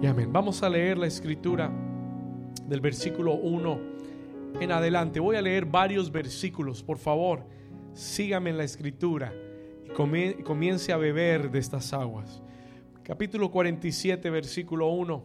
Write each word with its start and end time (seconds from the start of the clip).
y 0.00 0.06
amén. 0.06 0.32
Vamos 0.32 0.62
a 0.62 0.68
leer 0.68 0.96
la 0.96 1.06
escritura 1.06 1.70
del 2.66 2.80
versículo 2.80 3.34
1 3.34 3.80
en 4.60 4.70
adelante. 4.70 5.18
Voy 5.18 5.36
a 5.36 5.42
leer 5.42 5.64
varios 5.64 6.12
versículos, 6.12 6.82
por 6.82 6.98
favor, 6.98 7.44
sígame 7.94 8.50
en 8.50 8.58
la 8.58 8.64
escritura 8.64 9.32
y 9.86 10.42
comience 10.42 10.92
a 10.92 10.96
beber 10.96 11.50
de 11.50 11.58
estas 11.58 11.92
aguas. 11.92 12.42
Capítulo 13.02 13.50
47, 13.50 14.30
versículo 14.30 14.88
1. 14.88 15.22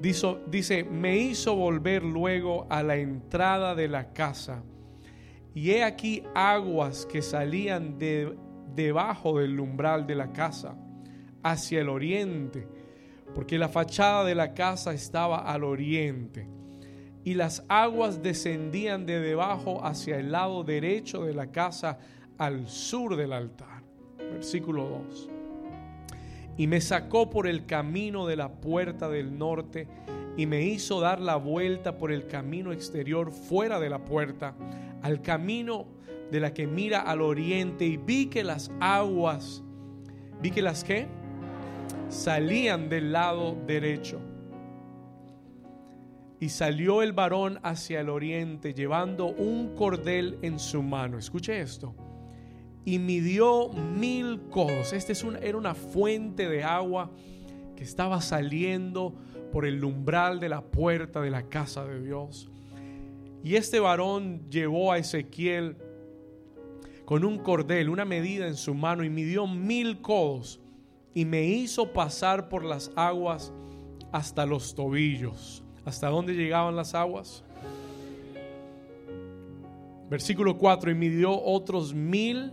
Dice, 0.00 0.36
dice, 0.46 0.84
me 0.84 1.18
hizo 1.18 1.56
volver 1.56 2.04
luego 2.04 2.66
a 2.70 2.82
la 2.82 2.96
entrada 2.96 3.74
de 3.74 3.88
la 3.88 4.12
casa, 4.12 4.62
y 5.52 5.72
he 5.72 5.82
aquí 5.82 6.22
aguas 6.34 7.06
que 7.06 7.22
salían 7.22 7.98
de, 7.98 8.36
debajo 8.74 9.40
del 9.40 9.58
umbral 9.58 10.06
de 10.06 10.14
la 10.14 10.32
casa, 10.32 10.76
hacia 11.42 11.80
el 11.80 11.88
oriente, 11.88 12.68
porque 13.34 13.58
la 13.58 13.68
fachada 13.68 14.24
de 14.24 14.34
la 14.34 14.54
casa 14.54 14.92
estaba 14.92 15.38
al 15.38 15.64
oriente 15.64 16.48
y 17.24 17.34
las 17.34 17.64
aguas 17.68 18.22
descendían 18.22 19.06
de 19.06 19.20
debajo 19.20 19.84
hacia 19.84 20.18
el 20.18 20.32
lado 20.32 20.64
derecho 20.64 21.24
de 21.24 21.34
la 21.34 21.50
casa 21.50 21.98
al 22.38 22.68
sur 22.68 23.16
del 23.16 23.32
altar. 23.32 23.82
Versículo 24.16 25.04
2. 25.08 25.30
Y 26.56 26.66
me 26.66 26.80
sacó 26.80 27.30
por 27.30 27.46
el 27.46 27.66
camino 27.66 28.26
de 28.26 28.36
la 28.36 28.52
puerta 28.52 29.08
del 29.08 29.36
norte 29.38 29.86
y 30.36 30.46
me 30.46 30.62
hizo 30.62 31.00
dar 31.00 31.20
la 31.20 31.36
vuelta 31.36 31.98
por 31.98 32.12
el 32.12 32.26
camino 32.26 32.72
exterior 32.72 33.32
fuera 33.32 33.80
de 33.80 33.90
la 33.90 34.04
puerta, 34.04 34.54
al 35.02 35.20
camino 35.20 35.86
de 36.30 36.40
la 36.40 36.54
que 36.54 36.66
mira 36.66 37.00
al 37.00 37.20
oriente 37.20 37.84
y 37.84 37.96
vi 37.96 38.26
que 38.26 38.44
las 38.44 38.70
aguas, 38.80 39.62
vi 40.40 40.50
que 40.50 40.62
las 40.62 40.84
que 40.84 41.08
salían 42.10 42.88
del 42.88 43.12
lado 43.12 43.56
derecho 43.66 44.20
y 46.40 46.48
salió 46.48 47.02
el 47.02 47.12
varón 47.12 47.60
hacia 47.62 48.00
el 48.00 48.08
oriente 48.08 48.74
llevando 48.74 49.26
un 49.26 49.74
cordel 49.74 50.38
en 50.42 50.58
su 50.58 50.82
mano. 50.82 51.18
Escuche 51.18 51.60
esto. 51.60 51.94
Y 52.84 52.98
midió 52.98 53.68
mil 53.68 54.40
codos. 54.48 54.94
Esta 54.94 55.12
es 55.12 55.24
era 55.42 55.58
una 55.58 55.74
fuente 55.74 56.48
de 56.48 56.64
agua 56.64 57.10
que 57.76 57.84
estaba 57.84 58.22
saliendo 58.22 59.14
por 59.52 59.66
el 59.66 59.84
umbral 59.84 60.40
de 60.40 60.48
la 60.48 60.62
puerta 60.62 61.20
de 61.20 61.30
la 61.30 61.48
casa 61.48 61.84
de 61.84 62.02
Dios. 62.02 62.50
Y 63.44 63.56
este 63.56 63.80
varón 63.80 64.50
llevó 64.50 64.92
a 64.92 64.98
Ezequiel 64.98 65.76
con 67.04 67.24
un 67.24 67.38
cordel, 67.38 67.90
una 67.90 68.04
medida 68.04 68.46
en 68.46 68.56
su 68.56 68.74
mano, 68.74 69.04
y 69.04 69.10
midió 69.10 69.46
mil 69.46 70.00
codos, 70.00 70.60
y 71.14 71.24
me 71.24 71.44
hizo 71.44 71.92
pasar 71.92 72.48
por 72.48 72.64
las 72.64 72.90
aguas 72.96 73.52
hasta 74.12 74.46
los 74.46 74.74
tobillos. 74.74 75.62
¿Hasta 75.84 76.08
dónde 76.08 76.34
llegaban 76.34 76.76
las 76.76 76.94
aguas? 76.94 77.44
Versículo 80.08 80.58
4, 80.58 80.90
y 80.90 80.94
midió 80.94 81.40
otros 81.40 81.94
mil 81.94 82.52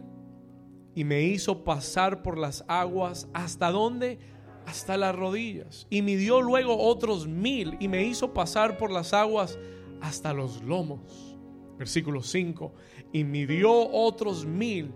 y 0.93 1.03
me 1.03 1.23
hizo 1.23 1.63
pasar 1.63 2.21
por 2.21 2.37
las 2.37 2.63
aguas. 2.67 3.27
¿Hasta 3.33 3.71
dónde? 3.71 4.19
Hasta 4.65 4.97
las 4.97 5.15
rodillas. 5.15 5.87
Y 5.89 6.01
midió 6.01 6.41
luego 6.41 6.77
otros 6.77 7.27
mil 7.27 7.77
y 7.79 7.87
me 7.87 8.03
hizo 8.03 8.33
pasar 8.33 8.77
por 8.77 8.91
las 8.91 9.13
aguas 9.13 9.57
hasta 10.01 10.33
los 10.33 10.63
lomos. 10.63 11.37
Versículo 11.77 12.23
5, 12.23 12.73
y 13.13 13.23
midió 13.23 13.71
otros 13.71 14.45
mil 14.45 14.91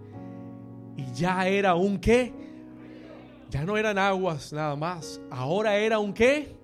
y 0.97 1.05
ya 1.13 1.47
era 1.47 1.75
un 1.75 1.99
qué. 1.99 2.33
Ya 3.51 3.65
no 3.65 3.77
eran 3.77 3.99
aguas 3.99 4.51
nada 4.53 4.75
más. 4.75 5.21
Ahora 5.29 5.75
era 5.75 5.99
un 5.99 6.13
qué 6.13 6.61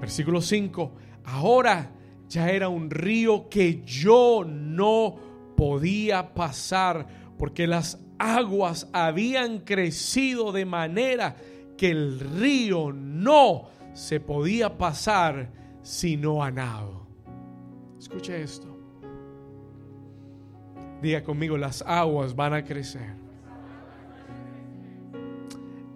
Versículo 0.00 0.40
5. 0.40 0.92
Ahora 1.24 1.90
ya 2.28 2.50
era 2.50 2.68
un 2.68 2.90
río 2.90 3.48
que 3.48 3.82
yo 3.84 4.44
no 4.44 5.16
podía 5.56 6.34
pasar 6.34 7.06
porque 7.38 7.66
las 7.66 7.98
aguas 8.18 8.88
habían 8.92 9.60
crecido 9.60 10.52
de 10.52 10.64
manera 10.64 11.36
que 11.76 11.90
el 11.90 12.20
río 12.20 12.92
no 12.92 13.68
se 13.92 14.20
podía 14.20 14.76
pasar 14.76 15.50
sino 15.82 16.42
a 16.42 16.50
nado. 16.50 17.06
Escuche 17.98 18.42
esto. 18.42 18.68
Diga 21.02 21.22
conmigo, 21.22 21.56
las 21.56 21.82
aguas 21.82 22.34
van 22.34 22.54
a 22.54 22.64
crecer. 22.64 23.23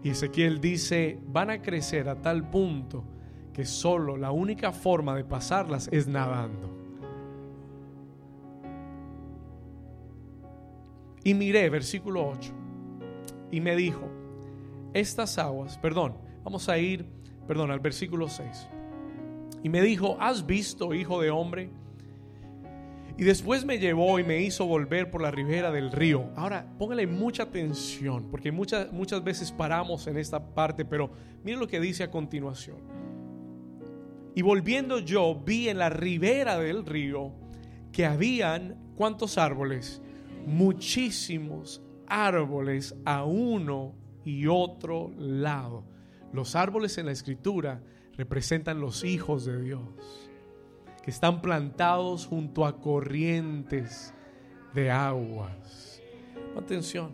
Y 0.02 0.10
Ezequiel 0.10 0.60
dice, 0.60 1.18
van 1.26 1.50
a 1.50 1.60
crecer 1.60 2.08
a 2.08 2.20
tal 2.20 2.48
punto 2.48 3.04
que 3.52 3.64
solo 3.64 4.16
la 4.16 4.30
única 4.30 4.72
forma 4.72 5.16
de 5.16 5.24
pasarlas 5.24 5.88
es 5.90 6.06
nadando. 6.06 6.76
Y 11.24 11.34
miré, 11.34 11.68
versículo 11.68 12.28
8, 12.28 12.52
y 13.50 13.60
me 13.60 13.74
dijo, 13.76 14.08
estas 14.94 15.38
aguas, 15.38 15.76
perdón, 15.78 16.14
vamos 16.44 16.68
a 16.68 16.78
ir, 16.78 17.04
perdón, 17.46 17.70
al 17.70 17.80
versículo 17.80 18.28
6. 18.28 18.68
Y 19.62 19.68
me 19.68 19.82
dijo, 19.82 20.16
¿has 20.20 20.46
visto, 20.46 20.94
hijo 20.94 21.20
de 21.20 21.30
hombre? 21.30 21.70
Y 23.18 23.24
después 23.24 23.64
me 23.64 23.80
llevó 23.80 24.20
y 24.20 24.24
me 24.24 24.40
hizo 24.40 24.64
volver 24.64 25.10
por 25.10 25.20
la 25.20 25.32
ribera 25.32 25.72
del 25.72 25.90
río. 25.90 26.30
Ahora, 26.36 26.72
póngale 26.78 27.04
mucha 27.08 27.42
atención, 27.42 28.30
porque 28.30 28.52
muchas, 28.52 28.92
muchas 28.92 29.24
veces 29.24 29.50
paramos 29.50 30.06
en 30.06 30.16
esta 30.16 30.54
parte, 30.54 30.84
pero 30.84 31.10
mire 31.42 31.58
lo 31.58 31.66
que 31.66 31.80
dice 31.80 32.04
a 32.04 32.12
continuación. 32.12 32.76
Y 34.36 34.42
volviendo 34.42 35.00
yo 35.00 35.34
vi 35.34 35.68
en 35.68 35.78
la 35.78 35.90
ribera 35.90 36.60
del 36.60 36.86
río 36.86 37.32
que 37.90 38.06
habían, 38.06 38.76
¿cuántos 38.94 39.36
árboles? 39.36 40.00
Muchísimos 40.46 41.82
árboles 42.06 42.94
a 43.04 43.24
uno 43.24 43.96
y 44.24 44.46
otro 44.46 45.10
lado. 45.18 45.84
Los 46.32 46.54
árboles 46.54 46.98
en 46.98 47.06
la 47.06 47.12
escritura 47.12 47.82
representan 48.16 48.80
los 48.80 49.02
hijos 49.02 49.44
de 49.44 49.60
Dios, 49.60 50.27
están 51.10 51.40
plantados 51.40 52.26
junto 52.26 52.66
a 52.66 52.80
corrientes 52.80 54.12
de 54.74 54.90
aguas. 54.90 56.02
Atención. 56.56 57.12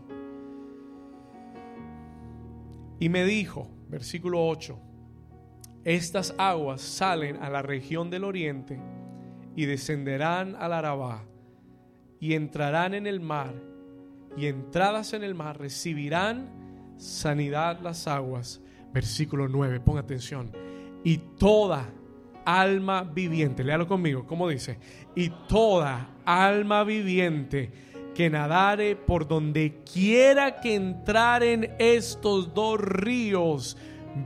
Y 2.98 3.08
me 3.08 3.24
dijo, 3.24 3.68
versículo 3.88 4.46
8, 4.46 4.78
estas 5.84 6.34
aguas 6.38 6.80
salen 6.80 7.36
a 7.42 7.50
la 7.50 7.62
región 7.62 8.10
del 8.10 8.24
oriente 8.24 8.80
y 9.54 9.66
descenderán 9.66 10.56
al 10.56 10.72
Arabá 10.72 11.24
y 12.18 12.34
entrarán 12.34 12.94
en 12.94 13.06
el 13.06 13.20
mar 13.20 13.54
y 14.36 14.46
entradas 14.46 15.12
en 15.12 15.22
el 15.22 15.34
mar 15.34 15.58
recibirán 15.58 16.50
sanidad 16.96 17.80
las 17.80 18.08
aguas. 18.08 18.60
Versículo 18.92 19.48
9, 19.48 19.80
ponga 19.80 20.00
atención. 20.00 20.50
Y 21.04 21.18
toda 21.18 21.92
alma 22.44 23.02
viviente, 23.02 23.64
léalo 23.64 23.86
conmigo, 23.86 24.26
¿cómo 24.26 24.48
dice? 24.48 24.78
Y 25.14 25.30
toda 25.48 26.08
alma 26.24 26.84
viviente 26.84 27.70
que 28.14 28.30
nadare 28.30 28.96
por 28.96 29.26
donde 29.26 29.80
quiera 29.92 30.60
que 30.60 30.74
entraren 30.74 31.74
estos 31.78 32.54
dos 32.54 32.80
ríos, 32.80 33.76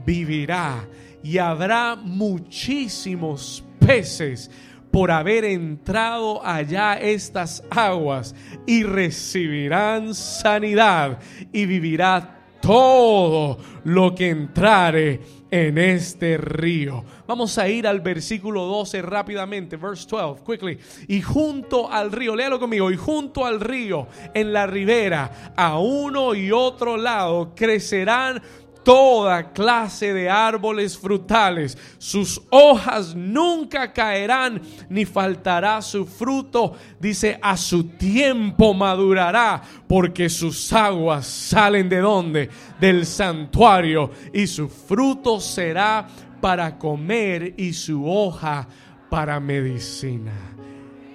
vivirá 0.05 0.87
y 1.23 1.37
habrá 1.37 1.95
muchísimos 1.95 3.63
peces 3.79 4.49
por 4.91 5.11
haber 5.11 5.45
entrado 5.45 6.45
allá 6.45 6.95
estas 6.95 7.63
aguas 7.69 8.35
y 8.65 8.83
recibirán 8.83 10.15
sanidad 10.15 11.19
y 11.51 11.65
vivirá 11.65 12.37
todo 12.61 13.57
lo 13.83 14.15
que 14.15 14.29
entrare 14.29 15.19
en 15.51 15.77
este 15.77 16.37
río. 16.37 17.03
Vamos 17.27 17.57
a 17.57 17.67
ir 17.67 17.87
al 17.87 18.01
versículo 18.01 18.65
12 18.65 19.01
rápidamente, 19.01 19.77
verse 19.77 20.07
12, 20.09 20.43
quickly. 20.45 20.77
Y 21.07 21.21
junto 21.21 21.91
al 21.91 22.11
río, 22.11 22.35
léalo 22.35 22.59
conmigo, 22.59 22.91
y 22.91 22.97
junto 22.97 23.45
al 23.45 23.59
río, 23.59 24.07
en 24.33 24.53
la 24.53 24.67
ribera, 24.67 25.53
a 25.55 25.79
uno 25.79 26.35
y 26.35 26.51
otro 26.51 26.97
lado, 26.97 27.53
crecerán 27.55 28.41
toda 28.89 29.53
clase 29.53 30.15
de 30.15 30.31
árboles 30.31 30.97
frutales. 30.97 31.77
Sus 31.99 32.41
hojas 32.49 33.13
nunca 33.13 33.93
caerán 33.93 34.63
ni 34.89 35.05
faltará 35.05 35.79
su 35.83 36.07
fruto. 36.07 36.73
Dice, 36.99 37.37
a 37.39 37.55
su 37.55 37.83
tiempo 37.83 38.73
madurará 38.73 39.61
porque 39.87 40.27
sus 40.27 40.73
aguas 40.73 41.27
salen 41.27 41.87
de 41.87 41.99
donde? 41.99 42.49
Del 42.81 43.05
santuario 43.05 44.09
y 44.33 44.47
su 44.47 44.67
fruto 44.67 45.39
será 45.39 46.07
para 46.41 46.75
comer 46.79 47.53
y 47.57 47.73
su 47.73 48.09
hoja 48.09 48.67
para 49.07 49.39
medicina. 49.39 50.33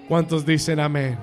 ¿Cuántos 0.06 0.46
dicen 0.46 0.78
amén? 0.78 1.18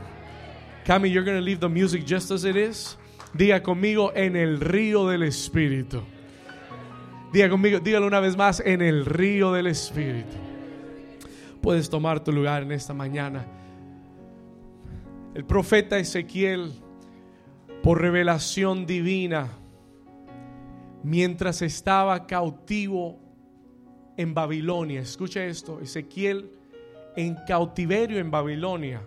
Cami, 0.85 1.09
you're 1.09 1.23
going 1.23 1.37
to 1.37 1.45
leave 1.45 1.61
the 1.61 1.69
music 1.69 2.03
just 2.05 2.29
as 2.29 2.43
it 2.43 2.57
is. 2.57 2.97
Diga 3.33 3.63
conmigo 3.63 4.11
en 4.13 4.35
el 4.35 4.59
río 4.59 5.07
del 5.07 5.23
Espíritu. 5.23 6.03
Diga 7.31 7.49
conmigo, 7.49 7.79
dígalo 7.79 8.07
una 8.07 8.19
vez 8.19 8.35
más, 8.35 8.59
en 8.59 8.81
el 8.81 9.05
río 9.05 9.53
del 9.53 9.67
Espíritu. 9.67 10.35
Puedes 11.61 11.89
tomar 11.89 12.21
tu 12.21 12.33
lugar 12.33 12.63
en 12.63 12.73
esta 12.73 12.93
mañana. 12.93 13.45
El 15.33 15.45
profeta 15.45 15.97
Ezequiel, 15.97 16.73
por 17.83 18.01
revelación 18.01 18.85
divina, 18.85 19.47
mientras 21.03 21.61
estaba 21.61 22.27
cautivo 22.27 23.17
en 24.17 24.33
Babilonia, 24.33 24.99
escucha 24.99 25.45
esto, 25.45 25.79
Ezequiel 25.79 26.51
en 27.15 27.37
cautiverio 27.47 28.19
en 28.19 28.29
Babilonia, 28.29 29.01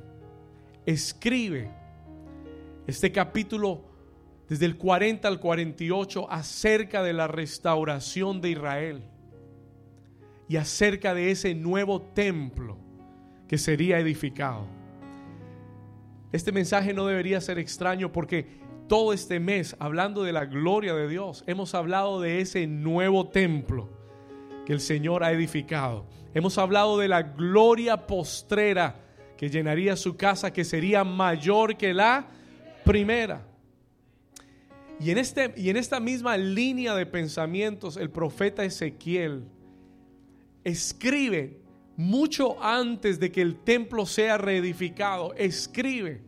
escribe 0.86 1.70
este 2.86 3.12
capítulo 3.12 3.93
desde 4.48 4.66
el 4.66 4.76
40 4.76 5.26
al 5.26 5.40
48 5.40 6.30
acerca 6.30 7.02
de 7.02 7.12
la 7.12 7.26
restauración 7.26 8.40
de 8.40 8.50
Israel 8.50 9.02
y 10.48 10.56
acerca 10.56 11.14
de 11.14 11.30
ese 11.30 11.54
nuevo 11.54 12.02
templo 12.02 12.78
que 13.48 13.58
sería 13.58 13.98
edificado. 13.98 14.66
Este 16.32 16.52
mensaje 16.52 16.92
no 16.92 17.06
debería 17.06 17.40
ser 17.40 17.58
extraño 17.58 18.12
porque 18.12 18.46
todo 18.88 19.12
este 19.12 19.40
mes, 19.40 19.76
hablando 19.78 20.24
de 20.24 20.32
la 20.32 20.44
gloria 20.44 20.94
de 20.94 21.08
Dios, 21.08 21.44
hemos 21.46 21.74
hablado 21.74 22.20
de 22.20 22.40
ese 22.40 22.66
nuevo 22.66 23.28
templo 23.28 23.88
que 24.66 24.72
el 24.72 24.80
Señor 24.80 25.24
ha 25.24 25.32
edificado. 25.32 26.06
Hemos 26.34 26.58
hablado 26.58 26.98
de 26.98 27.08
la 27.08 27.22
gloria 27.22 28.06
postrera 28.06 28.96
que 29.36 29.48
llenaría 29.48 29.96
su 29.96 30.16
casa, 30.16 30.52
que 30.52 30.64
sería 30.64 31.04
mayor 31.04 31.76
que 31.76 31.94
la 31.94 32.26
primera. 32.84 33.46
Y 35.00 35.10
en, 35.10 35.18
este, 35.18 35.52
y 35.56 35.70
en 35.70 35.76
esta 35.76 36.00
misma 36.00 36.36
línea 36.36 36.94
de 36.94 37.06
pensamientos, 37.06 37.96
el 37.96 38.10
profeta 38.10 38.64
Ezequiel 38.64 39.44
escribe 40.62 41.60
mucho 41.96 42.62
antes 42.62 43.20
de 43.20 43.30
que 43.30 43.42
el 43.42 43.56
templo 43.56 44.06
sea 44.06 44.38
reedificado, 44.38 45.34
escribe 45.34 46.22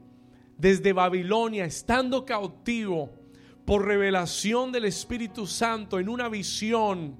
desde 0.58 0.92
Babilonia, 0.92 1.64
estando 1.64 2.24
cautivo 2.24 3.10
por 3.64 3.84
revelación 3.84 4.72
del 4.72 4.84
Espíritu 4.84 5.46
Santo 5.46 5.98
en 5.98 6.08
una 6.08 6.28
visión, 6.28 7.16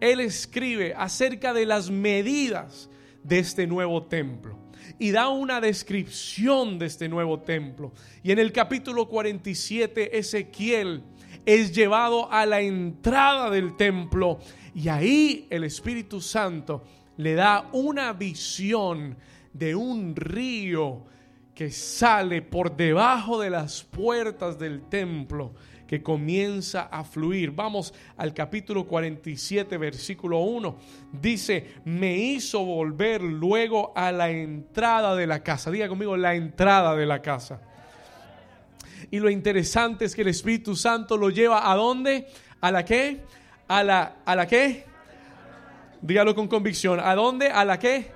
él 0.00 0.20
escribe 0.20 0.94
acerca 0.94 1.54
de 1.54 1.66
las 1.66 1.90
medidas 1.90 2.90
de 3.22 3.38
este 3.38 3.66
nuevo 3.66 4.02
templo 4.04 4.61
y 5.02 5.10
da 5.10 5.30
una 5.30 5.60
descripción 5.60 6.78
de 6.78 6.86
este 6.86 7.08
nuevo 7.08 7.40
templo. 7.40 7.90
Y 8.22 8.30
en 8.30 8.38
el 8.38 8.52
capítulo 8.52 9.08
47, 9.08 10.16
Ezequiel 10.16 11.02
es 11.44 11.74
llevado 11.74 12.30
a 12.30 12.46
la 12.46 12.60
entrada 12.60 13.50
del 13.50 13.76
templo 13.76 14.38
y 14.72 14.88
ahí 14.88 15.48
el 15.50 15.64
Espíritu 15.64 16.20
Santo 16.20 16.84
le 17.16 17.34
da 17.34 17.68
una 17.72 18.12
visión 18.12 19.16
de 19.52 19.74
un 19.74 20.14
río 20.14 21.02
que 21.52 21.72
sale 21.72 22.40
por 22.40 22.76
debajo 22.76 23.40
de 23.40 23.50
las 23.50 23.82
puertas 23.82 24.56
del 24.56 24.82
templo 24.82 25.52
que 25.92 26.02
comienza 26.02 26.84
a 26.84 27.04
fluir. 27.04 27.50
Vamos 27.50 27.92
al 28.16 28.32
capítulo 28.32 28.86
47, 28.86 29.76
versículo 29.76 30.38
1. 30.38 30.78
Dice, 31.12 31.74
me 31.84 32.16
hizo 32.16 32.64
volver 32.64 33.20
luego 33.20 33.92
a 33.94 34.10
la 34.10 34.30
entrada 34.30 35.14
de 35.14 35.26
la 35.26 35.42
casa. 35.42 35.70
Diga 35.70 35.88
conmigo, 35.88 36.16
la 36.16 36.34
entrada 36.34 36.96
de 36.96 37.04
la 37.04 37.20
casa. 37.20 37.60
Y 39.10 39.18
lo 39.18 39.28
interesante 39.28 40.06
es 40.06 40.14
que 40.14 40.22
el 40.22 40.28
Espíritu 40.28 40.74
Santo 40.76 41.18
lo 41.18 41.28
lleva 41.28 41.70
a 41.70 41.76
dónde? 41.76 42.26
¿A 42.62 42.70
la 42.70 42.86
qué? 42.86 43.20
¿A 43.68 43.84
la, 43.84 44.16
a 44.24 44.34
la 44.34 44.46
qué? 44.46 44.86
Dígalo 46.00 46.34
con 46.34 46.48
convicción. 46.48 47.00
¿A 47.00 47.14
dónde? 47.14 47.48
¿A 47.48 47.66
la 47.66 47.78
qué? 47.78 48.12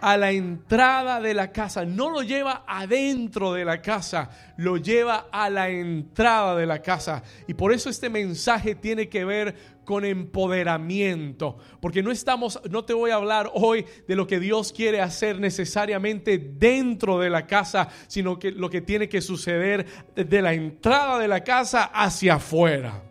A 0.00 0.16
la 0.16 0.30
entrada 0.30 1.20
de 1.20 1.34
la 1.34 1.52
casa. 1.52 1.84
No 1.84 2.10
lo 2.10 2.22
lleva 2.22 2.64
adentro 2.66 3.52
de 3.52 3.64
la 3.64 3.80
casa, 3.82 4.30
lo 4.56 4.76
lleva 4.76 5.28
a 5.30 5.50
la 5.50 5.68
entrada 5.68 6.56
de 6.56 6.66
la 6.66 6.80
casa. 6.82 7.22
Y 7.46 7.54
por 7.54 7.72
eso 7.72 7.90
este 7.90 8.08
mensaje 8.08 8.74
tiene 8.74 9.08
que 9.08 9.24
ver 9.24 9.78
con 9.84 10.04
empoderamiento, 10.04 11.56
porque 11.80 12.02
no 12.02 12.10
estamos 12.10 12.60
no 12.68 12.84
te 12.84 12.92
voy 12.92 13.10
a 13.10 13.14
hablar 13.14 13.50
hoy 13.54 13.86
de 14.06 14.16
lo 14.16 14.26
que 14.26 14.38
Dios 14.38 14.70
quiere 14.70 15.00
hacer 15.00 15.40
necesariamente 15.40 16.36
dentro 16.36 17.18
de 17.18 17.30
la 17.30 17.46
casa, 17.46 17.88
sino 18.06 18.38
que 18.38 18.50
lo 18.50 18.68
que 18.68 18.82
tiene 18.82 19.08
que 19.08 19.22
suceder 19.22 19.86
de 20.14 20.42
la 20.42 20.52
entrada 20.52 21.18
de 21.18 21.26
la 21.26 21.42
casa 21.42 21.84
hacia 21.84 22.34
afuera. 22.34 23.02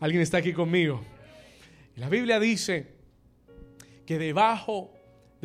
¿Alguien 0.00 0.22
está 0.22 0.38
aquí 0.38 0.52
conmigo? 0.52 1.04
La 1.96 2.08
Biblia 2.08 2.40
dice 2.40 2.96
que 4.04 4.18
debajo 4.18 4.93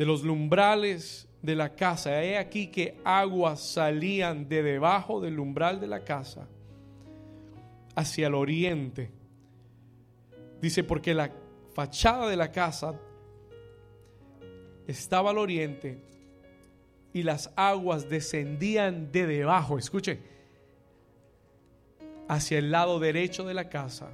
de 0.00 0.06
los 0.06 0.22
lumbrales 0.22 1.28
de 1.42 1.54
la 1.54 1.76
casa. 1.76 2.24
He 2.24 2.38
aquí 2.38 2.68
que 2.68 2.98
aguas 3.04 3.60
salían 3.60 4.48
de 4.48 4.62
debajo 4.62 5.20
del 5.20 5.38
umbral 5.38 5.78
de 5.78 5.88
la 5.88 6.04
casa 6.04 6.48
hacia 7.94 8.28
el 8.28 8.34
oriente. 8.34 9.10
Dice, 10.62 10.84
porque 10.84 11.12
la 11.12 11.30
fachada 11.74 12.30
de 12.30 12.36
la 12.36 12.50
casa 12.50 12.98
estaba 14.86 15.32
al 15.32 15.36
oriente 15.36 16.02
y 17.12 17.22
las 17.22 17.52
aguas 17.54 18.08
descendían 18.08 19.12
de 19.12 19.26
debajo, 19.26 19.76
escuche, 19.76 20.18
hacia 22.26 22.56
el 22.56 22.70
lado 22.70 23.00
derecho 23.00 23.44
de 23.44 23.52
la 23.52 23.68
casa, 23.68 24.08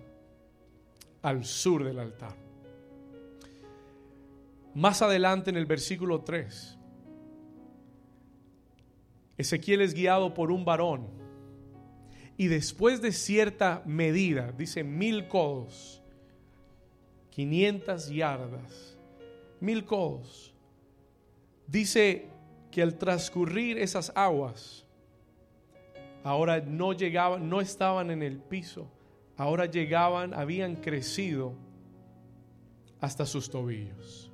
al 1.23 1.45
sur 1.45 1.85
del 1.85 2.01
altar. 2.01 2.46
Más 4.77 5.01
adelante 5.01 5.49
en 5.49 5.57
el 5.57 5.65
versículo 5.65 6.21
3, 6.21 6.79
Ezequiel 9.39 9.81
es 9.81 9.95
guiado 9.95 10.35
por 10.35 10.53
un 10.53 10.67
varón 10.67 11.07
y 12.37 12.49
después 12.49 13.01
de 13.01 13.13
cierta 13.13 13.83
medida, 13.87 14.53
dice 14.53 14.85
mil 14.85 15.29
codos, 15.29 16.03
500 17.31 18.11
yardas, 18.11 18.99
mil 19.61 19.87
codos, 19.87 20.55
dice 21.67 22.29
que 22.71 22.83
al 22.83 22.99
transcurrir 22.99 23.79
esas 23.79 24.13
aguas, 24.15 24.85
ahora 26.23 26.61
no 26.61 26.93
llegaban, 26.93 27.49
no 27.49 27.63
estaban 27.63 28.11
en 28.11 28.23
el 28.23 28.41
piso, 28.41 28.91
ahora 29.39 29.65
llegaban, 29.65 30.35
habían 30.35 30.77
crecido 30.77 31.55
hasta 33.01 33.25
sus 33.25 33.49
tobillos. 33.49 34.26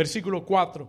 Versículo 0.00 0.46
4. 0.46 0.88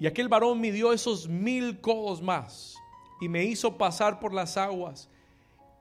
Y 0.00 0.06
aquel 0.06 0.26
varón 0.26 0.62
midió 0.62 0.94
esos 0.94 1.28
mil 1.28 1.78
codos 1.82 2.22
más 2.22 2.74
y 3.20 3.28
me 3.28 3.44
hizo 3.44 3.76
pasar 3.76 4.18
por 4.18 4.32
las 4.32 4.56
aguas 4.56 5.10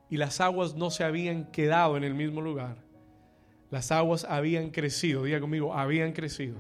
y 0.10 0.18
las 0.18 0.42
aguas 0.42 0.76
no 0.76 0.92
se 0.92 1.06
habían 1.06 1.50
quedado 1.54 1.96
en 1.96 2.04
el 2.04 2.14
mismo 2.14 2.42
lugar. 2.42 2.76
Las 3.70 3.94
aguas 3.94 4.26
habían 4.26 4.72
crecido, 4.72 5.24
diga 5.24 5.40
conmigo, 5.40 5.74
habían 5.74 6.12
crecido. 6.12 6.58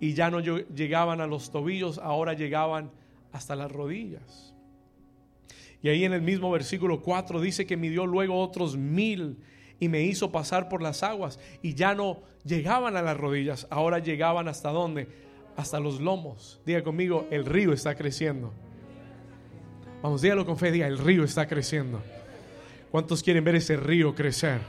Y 0.00 0.14
ya 0.14 0.30
no 0.30 0.40
llegaban 0.40 1.20
a 1.20 1.26
los 1.26 1.50
tobillos, 1.50 1.98
ahora 1.98 2.32
llegaban 2.32 2.90
hasta 3.32 3.54
las 3.54 3.70
rodillas. 3.70 4.54
Y 5.82 5.90
ahí 5.90 6.06
en 6.06 6.14
el 6.14 6.22
mismo 6.22 6.50
versículo 6.50 7.02
4 7.02 7.38
dice 7.38 7.66
que 7.66 7.76
midió 7.76 8.06
luego 8.06 8.40
otros 8.40 8.78
mil 8.78 9.36
y 9.82 9.88
me 9.88 10.02
hizo 10.02 10.30
pasar 10.30 10.68
por 10.68 10.80
las 10.80 11.02
aguas 11.02 11.40
y 11.60 11.74
ya 11.74 11.92
no 11.92 12.22
llegaban 12.44 12.96
a 12.96 13.02
las 13.02 13.16
rodillas, 13.16 13.66
ahora 13.68 13.98
llegaban 13.98 14.46
hasta 14.46 14.70
dónde? 14.70 15.08
Hasta 15.56 15.80
los 15.80 16.00
lomos. 16.00 16.60
Diga 16.64 16.84
conmigo, 16.84 17.26
el 17.32 17.44
río 17.44 17.72
está 17.72 17.96
creciendo. 17.96 18.52
Vamos, 20.00 20.22
dígalo 20.22 20.46
con 20.46 20.56
fe, 20.56 20.70
diga, 20.70 20.86
el 20.86 20.98
río 20.98 21.24
está 21.24 21.48
creciendo. 21.48 22.00
¿Cuántos 22.92 23.24
quieren 23.24 23.42
ver 23.42 23.56
ese 23.56 23.76
río 23.76 24.14
crecer? 24.14 24.60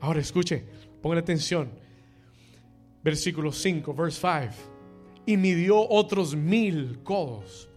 Ahora 0.00 0.18
escuche, 0.18 0.64
pongan 1.00 1.18
atención. 1.18 1.70
Versículo 3.04 3.52
5, 3.52 3.94
verse 3.94 4.20
5. 4.20 5.24
Y 5.26 5.36
midió 5.36 5.88
otros 5.88 6.34
mil 6.34 6.98
codos 7.04 7.69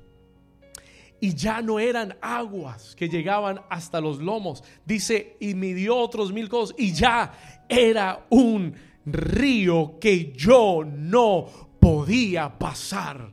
y 1.23 1.35
ya 1.35 1.61
no 1.61 1.79
eran 1.79 2.17
aguas 2.19 2.97
que 2.97 3.07
llegaban 3.07 3.61
hasta 3.69 4.01
los 4.01 4.19
lomos. 4.19 4.61
Dice, 4.85 5.37
y 5.39 5.53
midió 5.53 5.95
otros 5.95 6.33
mil 6.33 6.49
codos 6.49 6.75
y 6.77 6.91
ya 6.91 7.63
era 7.69 8.25
un 8.29 8.75
río 9.05 9.99
que 10.01 10.33
yo 10.33 10.83
no 10.85 11.77
podía 11.79 12.59
pasar. 12.59 13.31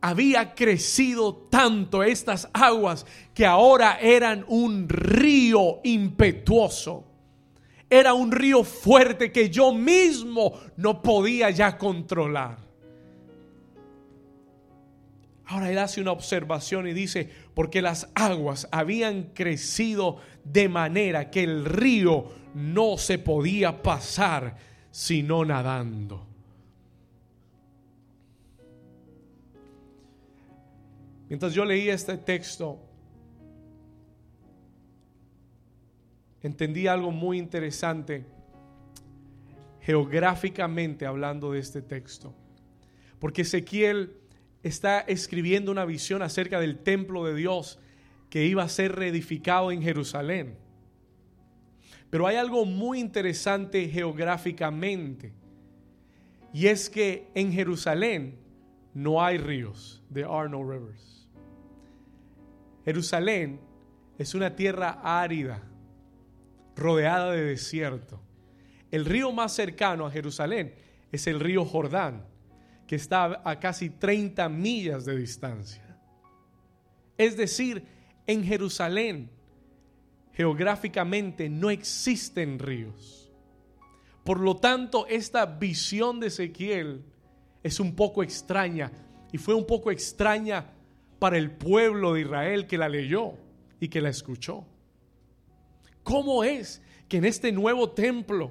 Había 0.00 0.54
crecido 0.54 1.46
tanto 1.50 2.02
estas 2.02 2.48
aguas 2.54 3.04
que 3.34 3.44
ahora 3.44 3.98
eran 4.00 4.46
un 4.48 4.88
río 4.88 5.80
impetuoso. 5.84 7.04
Era 7.90 8.14
un 8.14 8.32
río 8.32 8.64
fuerte 8.64 9.30
que 9.30 9.50
yo 9.50 9.74
mismo 9.74 10.58
no 10.78 11.02
podía 11.02 11.50
ya 11.50 11.76
controlar. 11.76 12.69
Ahora 15.50 15.68
él 15.68 15.78
hace 15.78 16.00
una 16.00 16.12
observación 16.12 16.86
y 16.86 16.92
dice, 16.92 17.28
porque 17.54 17.82
las 17.82 18.08
aguas 18.14 18.68
habían 18.70 19.32
crecido 19.34 20.18
de 20.44 20.68
manera 20.68 21.28
que 21.28 21.42
el 21.42 21.64
río 21.64 22.26
no 22.54 22.96
se 22.96 23.18
podía 23.18 23.82
pasar 23.82 24.56
sino 24.92 25.44
nadando. 25.44 26.24
Mientras 31.28 31.52
yo 31.52 31.64
leía 31.64 31.94
este 31.94 32.16
texto, 32.16 32.78
entendí 36.42 36.86
algo 36.86 37.10
muy 37.10 37.38
interesante 37.38 38.24
geográficamente 39.80 41.06
hablando 41.06 41.50
de 41.50 41.58
este 41.58 41.82
texto. 41.82 42.32
Porque 43.18 43.42
Ezequiel 43.42 44.19
está 44.62 45.00
escribiendo 45.00 45.72
una 45.72 45.84
visión 45.84 46.22
acerca 46.22 46.60
del 46.60 46.78
templo 46.78 47.24
de 47.24 47.34
Dios 47.34 47.78
que 48.28 48.44
iba 48.44 48.62
a 48.62 48.68
ser 48.68 48.92
reedificado 48.92 49.72
en 49.72 49.82
Jerusalén. 49.82 50.58
Pero 52.10 52.26
hay 52.26 52.36
algo 52.36 52.64
muy 52.64 52.98
interesante 52.98 53.88
geográficamente. 53.88 55.32
Y 56.52 56.66
es 56.66 56.90
que 56.90 57.28
en 57.34 57.52
Jerusalén 57.52 58.38
no 58.92 59.22
hay 59.22 59.38
ríos. 59.38 60.02
There 60.12 60.26
are 60.28 60.48
no 60.48 60.62
rivers. 60.62 61.28
Jerusalén 62.84 63.60
es 64.18 64.34
una 64.34 64.56
tierra 64.56 65.00
árida, 65.02 65.62
rodeada 66.74 67.32
de 67.32 67.44
desierto. 67.44 68.20
El 68.90 69.04
río 69.04 69.30
más 69.32 69.52
cercano 69.52 70.06
a 70.06 70.10
Jerusalén 70.10 70.74
es 71.12 71.26
el 71.26 71.38
río 71.38 71.64
Jordán, 71.64 72.24
que 72.90 72.96
está 72.96 73.40
a 73.44 73.60
casi 73.60 73.88
30 73.88 74.48
millas 74.48 75.04
de 75.04 75.16
distancia. 75.16 75.96
Es 77.16 77.36
decir, 77.36 77.84
en 78.26 78.42
Jerusalén 78.42 79.30
geográficamente 80.32 81.48
no 81.48 81.70
existen 81.70 82.58
ríos. 82.58 83.30
Por 84.24 84.40
lo 84.40 84.56
tanto, 84.56 85.06
esta 85.06 85.46
visión 85.46 86.18
de 86.18 86.26
Ezequiel 86.26 87.04
es 87.62 87.78
un 87.78 87.94
poco 87.94 88.24
extraña 88.24 88.90
y 89.30 89.38
fue 89.38 89.54
un 89.54 89.68
poco 89.68 89.92
extraña 89.92 90.72
para 91.20 91.38
el 91.38 91.52
pueblo 91.52 92.14
de 92.14 92.22
Israel 92.22 92.66
que 92.66 92.76
la 92.76 92.88
leyó 92.88 93.34
y 93.78 93.86
que 93.86 94.00
la 94.00 94.08
escuchó. 94.08 94.66
¿Cómo 96.02 96.42
es 96.42 96.82
que 97.08 97.18
en 97.18 97.24
este 97.24 97.52
nuevo 97.52 97.92
templo, 97.92 98.50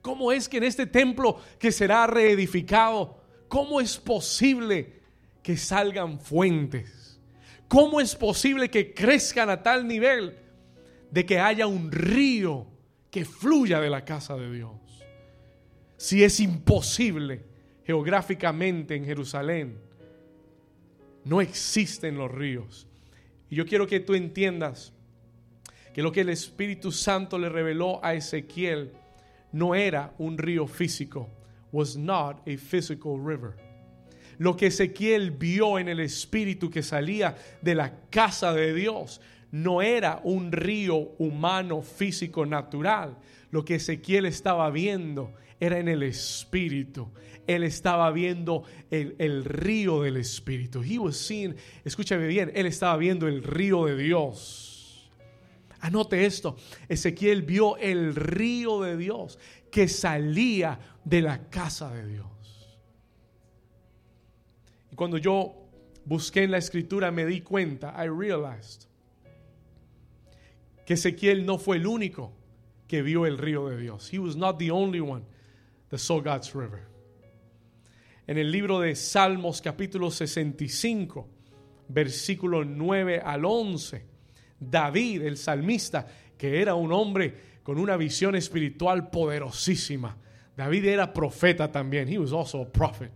cómo 0.00 0.32
es 0.32 0.48
que 0.48 0.56
en 0.56 0.64
este 0.64 0.86
templo 0.86 1.38
que 1.58 1.72
será 1.72 2.06
reedificado, 2.06 3.22
cómo 3.54 3.80
es 3.80 3.98
posible 3.98 4.94
que 5.40 5.56
salgan 5.56 6.18
fuentes? 6.18 7.20
¿Cómo 7.68 8.00
es 8.00 8.16
posible 8.16 8.68
que 8.68 8.92
crezcan 8.92 9.48
a 9.48 9.62
tal 9.62 9.86
nivel 9.86 10.36
de 11.12 11.24
que 11.24 11.38
haya 11.38 11.68
un 11.68 11.92
río 11.92 12.66
que 13.12 13.24
fluya 13.24 13.78
de 13.78 13.90
la 13.90 14.04
casa 14.04 14.34
de 14.34 14.50
Dios? 14.50 14.72
Si 15.96 16.24
es 16.24 16.40
imposible 16.40 17.44
geográficamente 17.84 18.96
en 18.96 19.04
Jerusalén, 19.04 19.78
no 21.24 21.40
existen 21.40 22.18
los 22.18 22.32
ríos. 22.32 22.88
Y 23.50 23.54
yo 23.54 23.66
quiero 23.66 23.86
que 23.86 24.00
tú 24.00 24.14
entiendas 24.14 24.92
que 25.94 26.02
lo 26.02 26.10
que 26.10 26.22
el 26.22 26.30
Espíritu 26.30 26.90
Santo 26.90 27.38
le 27.38 27.48
reveló 27.48 28.04
a 28.04 28.14
Ezequiel 28.14 28.90
no 29.52 29.76
era 29.76 30.12
un 30.18 30.38
río 30.38 30.66
físico, 30.66 31.28
was 31.74 31.96
not 31.96 32.40
a 32.46 32.56
physical 32.56 33.18
river. 33.18 33.56
Lo 34.38 34.56
que 34.56 34.66
Ezequiel 34.66 35.32
vio 35.32 35.78
en 35.78 35.88
el 35.88 35.98
Espíritu 35.98 36.70
que 36.70 36.82
salía 36.82 37.36
de 37.62 37.74
la 37.74 37.92
casa 38.10 38.52
de 38.52 38.72
Dios 38.72 39.20
no 39.50 39.82
era 39.82 40.20
un 40.24 40.52
río 40.52 40.96
humano, 41.18 41.82
físico, 41.82 42.46
natural. 42.46 43.18
Lo 43.50 43.64
que 43.64 43.76
Ezequiel 43.76 44.26
estaba 44.26 44.70
viendo 44.70 45.34
era 45.58 45.78
en 45.78 45.88
el 45.88 46.04
Espíritu. 46.04 47.12
Él 47.46 47.64
estaba 47.64 48.10
viendo 48.12 48.64
el, 48.90 49.44
río 49.44 50.02
del 50.02 50.16
Espíritu. 50.16 50.82
He 50.82 50.98
was 50.98 51.16
seeing, 51.16 51.54
escúchame 51.84 52.26
bien, 52.28 52.52
él 52.54 52.66
estaba 52.66 52.96
viendo 52.96 53.26
el 53.26 53.42
río 53.42 53.84
de 53.86 53.96
Dios. 53.96 54.73
Anote 55.84 56.24
esto, 56.24 56.56
Ezequiel 56.88 57.42
vio 57.42 57.76
el 57.76 58.14
río 58.14 58.80
de 58.80 58.96
Dios 58.96 59.38
que 59.70 59.86
salía 59.86 60.78
de 61.04 61.20
la 61.20 61.50
casa 61.50 61.92
de 61.92 62.06
Dios. 62.06 62.26
Y 64.90 64.96
cuando 64.96 65.18
yo 65.18 65.68
busqué 66.06 66.44
en 66.44 66.52
la 66.52 66.58
escritura 66.58 67.10
me 67.10 67.26
di 67.26 67.42
cuenta, 67.42 67.94
I 68.02 68.08
realized, 68.08 68.88
que 70.86 70.94
Ezequiel 70.94 71.44
no 71.44 71.58
fue 71.58 71.76
el 71.76 71.86
único 71.86 72.32
que 72.88 73.02
vio 73.02 73.26
el 73.26 73.36
río 73.36 73.68
de 73.68 73.76
Dios. 73.76 74.10
He 74.10 74.18
was 74.18 74.36
not 74.36 74.58
the 74.58 74.70
only 74.70 75.00
one 75.00 75.24
that 75.90 75.98
saw 75.98 76.20
God's 76.22 76.54
river 76.54 76.94
en 78.26 78.38
el 78.38 78.50
libro 78.50 78.80
de 78.80 78.94
Salmos 78.96 79.60
capítulo 79.60 80.10
65, 80.10 81.28
versículo 81.88 82.64
9 82.64 83.20
al 83.20 83.44
11. 83.44 84.13
David, 84.70 85.22
el 85.22 85.36
salmista, 85.36 86.06
que 86.36 86.60
era 86.60 86.74
un 86.74 86.92
hombre 86.92 87.54
con 87.62 87.78
una 87.78 87.96
visión 87.96 88.34
espiritual 88.36 89.10
poderosísima. 89.10 90.16
David 90.56 90.84
era 90.86 91.12
profeta 91.12 91.70
también. 91.70 92.08
He 92.08 92.18
was 92.18 92.32
also 92.32 92.62
a 92.62 92.72
prophet. 92.72 93.10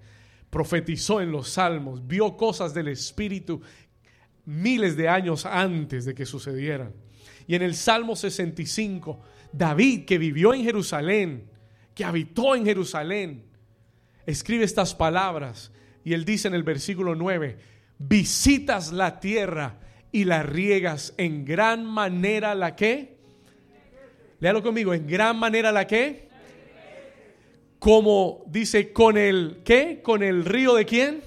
Profetizó 0.51 1.21
en 1.21 1.31
los 1.31 1.51
salmos, 1.51 2.07
vio 2.07 2.37
cosas 2.37 2.73
del 2.73 2.89
espíritu 2.89 3.61
miles 4.47 4.97
de 4.97 5.09
años 5.09 5.45
antes 5.45 6.07
de 6.07 6.15
que 6.15 6.25
sucedieran. 6.25 6.95
Y 7.47 7.55
en 7.55 7.63
el 7.63 7.75
Salmo 7.75 8.17
65, 8.17 9.21
David, 9.53 10.07
que 10.07 10.17
vivió 10.17 10.55
en 10.55 10.65
Jerusalén, 10.65 11.51
que 11.95 12.05
habitó 12.05 12.55
en 12.55 12.65
Jerusalén, 12.65 13.45
escribe 14.25 14.65
estas 14.65 14.95
palabras 14.95 15.71
y 16.05 16.15
él 16.15 16.25
dice 16.25 16.49
en 16.49 16.55
el 16.55 16.63
versículo 16.63 17.15
9, 17.15 17.59
visitas 17.99 18.93
la 18.93 19.21
tierra 19.21 19.81
y 20.13 20.25
la 20.25 20.43
riegas 20.43 21.15
en 21.17 21.45
gran 21.45 21.85
manera 21.85 22.55
la 22.55 22.75
que. 22.77 23.17
Léalo 24.41 24.63
conmigo, 24.63 24.95
en 24.95 25.07
gran 25.07 25.39
manera 25.39 25.73
la 25.73 25.87
que. 25.87 26.29
Como 27.79 28.45
dice, 28.47 28.93
con 28.93 29.17
el 29.17 29.61
qué? 29.65 30.01
Con 30.03 30.23
el 30.23 30.45
río 30.45 30.75
de 30.75 30.85
quién? 30.85 31.23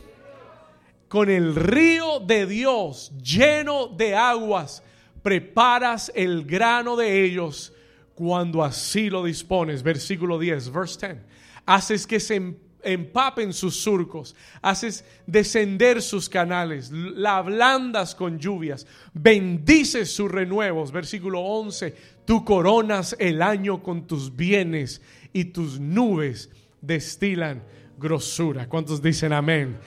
Con 1.08 1.30
el 1.30 1.56
río 1.56 2.20
de 2.20 2.46
Dios 2.46 3.12
lleno 3.22 3.88
de 3.88 4.16
aguas, 4.16 4.84
preparas 5.22 6.12
el 6.16 6.46
grano 6.46 6.96
de 6.96 7.24
ellos 7.24 7.74
cuando 8.16 8.64
así 8.64 9.10
lo 9.10 9.24
dispones. 9.24 9.84
Versículo 9.84 10.40
10, 10.40 10.72
verse 10.72 11.08
10. 11.08 11.20
Haces 11.66 12.08
que 12.08 12.20
se 12.20 12.56
empapen 12.84 13.54
sus 13.54 13.76
surcos, 13.76 14.36
haces 14.62 15.06
descender 15.26 16.02
sus 16.02 16.30
canales, 16.30 16.92
la 16.92 17.38
ablandas 17.38 18.16
con 18.16 18.40
lluvias, 18.40 18.88
bendices 19.14 20.14
sus 20.14 20.32
renuevos. 20.32 20.92
Versículo 20.92 21.42
11, 21.42 21.96
tú 22.26 22.46
coronas 22.46 23.16
el 23.20 23.42
año 23.42 23.82
con 23.82 24.08
tus 24.08 24.36
bienes 24.36 25.02
y 25.34 25.46
tus 25.46 25.80
nubes 25.80 26.50
destilan 26.82 27.64
grosura. 27.98 28.68
¿Cuántos 28.68 29.02
dicen 29.02 29.34
amén? 29.34 29.78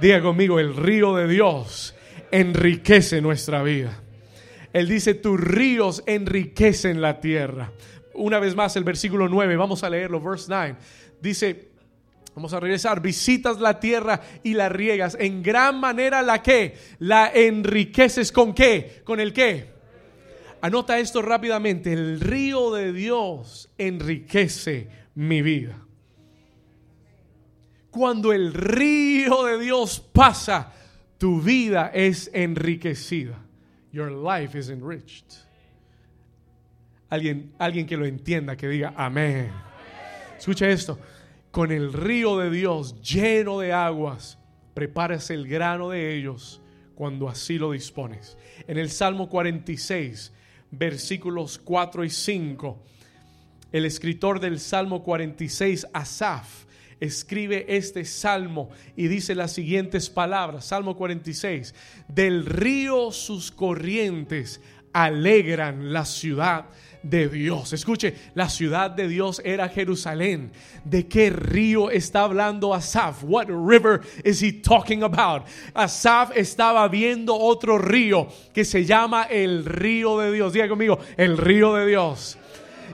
Diga 0.00 0.20
conmigo, 0.20 0.58
el 0.58 0.76
río 0.76 1.14
de 1.16 1.28
Dios 1.28 1.94
enriquece 2.30 3.20
nuestra 3.20 3.62
vida. 3.62 4.00
Él 4.72 4.88
dice, 4.88 5.14
tus 5.14 5.38
ríos 5.38 6.02
enriquecen 6.06 7.00
la 7.00 7.20
tierra. 7.20 7.72
Una 8.14 8.38
vez 8.38 8.54
más 8.54 8.74
el 8.76 8.84
versículo 8.84 9.28
9, 9.28 9.56
vamos 9.56 9.84
a 9.84 9.90
leerlo, 9.90 10.20
verse 10.20 10.46
9. 10.48 10.76
Dice, 11.20 11.71
Vamos 12.34 12.52
a 12.54 12.60
regresar. 12.60 13.00
Visitas 13.02 13.60
la 13.60 13.78
tierra 13.78 14.20
y 14.42 14.54
la 14.54 14.68
riegas. 14.68 15.16
En 15.20 15.42
gran 15.42 15.78
manera 15.78 16.22
la 16.22 16.42
que 16.42 16.76
la 16.98 17.30
enriqueces 17.32 18.32
con 18.32 18.54
qué? 18.54 19.02
¿Con 19.04 19.20
el 19.20 19.32
qué? 19.32 19.70
Anota 20.62 20.98
esto 20.98 21.20
rápidamente. 21.20 21.92
El 21.92 22.20
río 22.20 22.72
de 22.72 22.92
Dios 22.92 23.70
enriquece 23.76 24.88
mi 25.14 25.42
vida. 25.42 25.78
Cuando 27.90 28.32
el 28.32 28.54
río 28.54 29.44
de 29.44 29.58
Dios 29.58 30.00
pasa, 30.00 30.72
tu 31.18 31.42
vida 31.42 31.90
es 31.92 32.30
enriquecida. 32.32 33.38
Your 33.92 34.10
life 34.10 34.58
is 34.58 34.70
enriched. 34.70 35.26
Alguien, 37.10 37.52
alguien 37.58 37.86
que 37.86 37.98
lo 37.98 38.06
entienda, 38.06 38.56
que 38.56 38.66
diga 38.68 38.94
amén. 38.96 39.52
Escucha 40.38 40.66
esto 40.70 40.98
con 41.52 41.70
el 41.70 41.92
río 41.92 42.38
de 42.38 42.50
Dios 42.50 43.00
lleno 43.02 43.60
de 43.60 43.72
aguas, 43.72 44.38
preparas 44.74 45.30
el 45.30 45.46
grano 45.46 45.90
de 45.90 46.16
ellos 46.16 46.62
cuando 46.94 47.28
así 47.28 47.58
lo 47.58 47.72
dispones. 47.72 48.38
En 48.66 48.78
el 48.78 48.90
Salmo 48.90 49.28
46, 49.28 50.32
versículos 50.70 51.58
4 51.62 52.04
y 52.04 52.10
5, 52.10 52.82
el 53.70 53.84
escritor 53.84 54.40
del 54.40 54.60
Salmo 54.60 55.02
46, 55.02 55.88
Asaf, 55.92 56.64
escribe 57.00 57.66
este 57.68 58.06
salmo 58.06 58.70
y 58.96 59.08
dice 59.08 59.34
las 59.34 59.52
siguientes 59.52 60.08
palabras. 60.08 60.66
Salmo 60.66 60.96
46. 60.96 61.74
Del 62.08 62.46
río 62.46 63.12
sus 63.12 63.50
corrientes 63.50 64.60
alegran 64.92 65.92
la 65.92 66.04
ciudad 66.04 66.66
de 67.02 67.28
Dios. 67.28 67.72
Escuche, 67.72 68.14
la 68.34 68.48
ciudad 68.48 68.90
de 68.90 69.08
Dios 69.08 69.40
era 69.44 69.68
Jerusalén. 69.68 70.52
¿De 70.84 71.06
qué 71.06 71.30
río 71.30 71.90
está 71.90 72.22
hablando 72.22 72.74
Asaf? 72.74 73.22
What 73.24 73.46
river 73.48 74.00
is 74.24 74.42
he 74.42 74.52
talking 74.52 75.02
about? 75.02 75.44
Asaf 75.74 76.36
estaba 76.36 76.86
viendo 76.88 77.34
otro 77.34 77.78
río 77.78 78.28
que 78.52 78.64
se 78.64 78.84
llama 78.84 79.24
el 79.24 79.64
río 79.64 80.18
de 80.18 80.32
Dios. 80.32 80.52
Diga 80.52 80.68
conmigo, 80.68 80.98
el 81.16 81.36
río 81.38 81.74
de 81.74 81.86
Dios. 81.86 82.38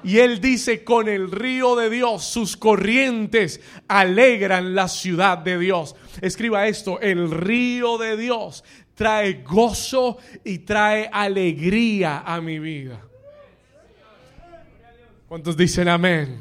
Y 0.05 0.19
él 0.19 0.41
dice, 0.41 0.85
con 0.85 1.09
el 1.09 1.31
río 1.31 1.75
de 1.75 1.91
Dios, 1.91 2.25
sus 2.25 2.57
corrientes 2.57 3.61
alegran 3.89 4.75
la 4.75 4.87
ciudad 4.87 5.39
de 5.39 5.59
Dios. 5.59 5.97
Escriba 6.21 6.69
esto, 6.69 7.01
el 7.01 7.31
río 7.31 7.99
de 7.99 8.17
Dios 8.17 8.63
trae 8.95 9.45
gozo 9.45 10.19
y 10.45 10.59
trae 10.59 11.09
alegría 11.13 12.25
a 12.27 12.41
mi 12.41 12.59
vida. 12.59 13.08
¿Cuántos 15.29 15.59
dicen 15.59 15.89
amén? 15.89 16.41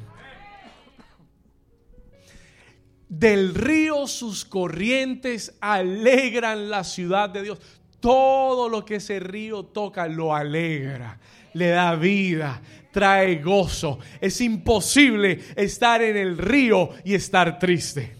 Del 3.09 3.53
río 3.53 4.07
sus 4.07 4.45
corrientes 4.45 5.57
alegran 5.59 6.69
la 6.69 6.85
ciudad 6.85 7.29
de 7.29 7.43
Dios. 7.43 7.59
Todo 7.99 8.69
lo 8.69 8.85
que 8.85 8.95
ese 8.95 9.19
río 9.19 9.63
toca 9.65 10.07
lo 10.07 10.33
alegra, 10.33 11.19
le 11.53 11.67
da 11.69 11.95
vida, 11.95 12.61
trae 12.93 13.41
gozo. 13.41 13.99
Es 14.21 14.39
imposible 14.39 15.41
estar 15.57 16.01
en 16.01 16.15
el 16.15 16.37
río 16.37 16.91
y 17.03 17.13
estar 17.13 17.59
triste. 17.59 18.15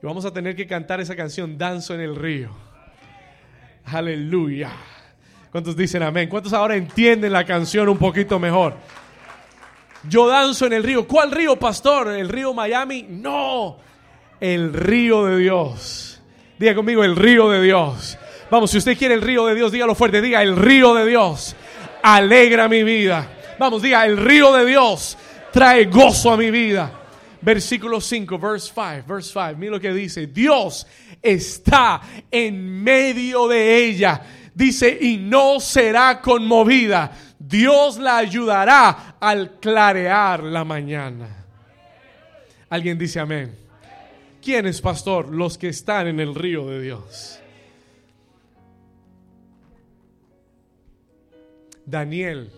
Y 0.00 0.06
vamos 0.06 0.24
a 0.24 0.32
tener 0.32 0.54
que 0.54 0.68
cantar 0.68 1.00
esa 1.00 1.16
canción, 1.16 1.58
Danzo 1.58 1.94
en 1.94 2.02
el 2.02 2.14
río. 2.14 2.50
Aleluya. 3.84 4.70
¿Cuántos 5.50 5.76
dicen 5.76 6.04
amén? 6.04 6.28
¿Cuántos 6.28 6.52
ahora 6.52 6.76
entienden 6.76 7.32
la 7.32 7.44
canción 7.44 7.88
un 7.88 7.98
poquito 7.98 8.38
mejor? 8.38 8.76
Yo 10.08 10.28
danzo 10.28 10.66
en 10.66 10.72
el 10.72 10.82
río. 10.82 11.06
¿Cuál 11.06 11.30
río, 11.30 11.56
pastor? 11.56 12.08
¿El 12.08 12.28
río 12.28 12.54
Miami? 12.54 13.06
No, 13.08 13.78
el 14.40 14.72
río 14.72 15.26
de 15.26 15.38
Dios. 15.38 16.20
Diga 16.58 16.74
conmigo, 16.74 17.04
el 17.04 17.16
río 17.16 17.50
de 17.50 17.62
Dios. 17.62 18.18
Vamos, 18.50 18.70
si 18.70 18.78
usted 18.78 18.96
quiere 18.96 19.14
el 19.14 19.22
río 19.22 19.46
de 19.46 19.54
Dios, 19.54 19.72
dígalo 19.72 19.94
fuerte. 19.94 20.20
Diga, 20.20 20.42
el 20.42 20.56
río 20.56 20.94
de 20.94 21.06
Dios 21.06 21.54
alegra 22.02 22.68
mi 22.68 22.82
vida. 22.82 23.28
Vamos, 23.58 23.82
diga, 23.82 24.06
el 24.06 24.16
río 24.16 24.52
de 24.52 24.66
Dios 24.66 25.16
trae 25.52 25.84
gozo 25.84 26.32
a 26.32 26.36
mi 26.36 26.50
vida. 26.50 26.92
Versículo 27.42 28.00
5, 28.00 28.38
verse 28.38 28.72
5, 28.74 29.04
verse 29.06 29.32
5. 29.32 29.54
Mira 29.56 29.72
lo 29.72 29.80
que 29.80 29.92
dice. 29.92 30.26
Dios 30.26 30.86
está 31.22 32.00
en 32.30 32.82
medio 32.82 33.48
de 33.48 33.84
ella. 33.84 34.20
Dice, 34.54 34.98
y 35.00 35.16
no 35.16 35.60
será 35.60 36.20
conmovida. 36.20 37.10
Dios 37.40 37.98
la 37.98 38.18
ayudará 38.18 39.16
al 39.18 39.58
clarear 39.58 40.44
la 40.44 40.62
mañana. 40.62 41.46
Alguien 42.68 42.98
dice 42.98 43.18
amén. 43.18 43.56
¿Quién 44.42 44.66
es 44.66 44.80
pastor? 44.82 45.34
Los 45.34 45.56
que 45.56 45.68
están 45.68 46.06
en 46.06 46.20
el 46.20 46.34
río 46.34 46.66
de 46.66 46.82
Dios. 46.82 47.40
Daniel 51.86 52.52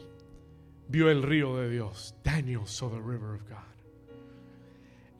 vio 0.88 1.08
el 1.10 1.22
río 1.22 1.56
de 1.56 1.70
Dios. 1.70 2.16
Daniel 2.24 2.66
saw 2.66 2.90
the 2.90 2.96
river 2.96 3.36
of 3.36 3.48
God. 3.48 3.58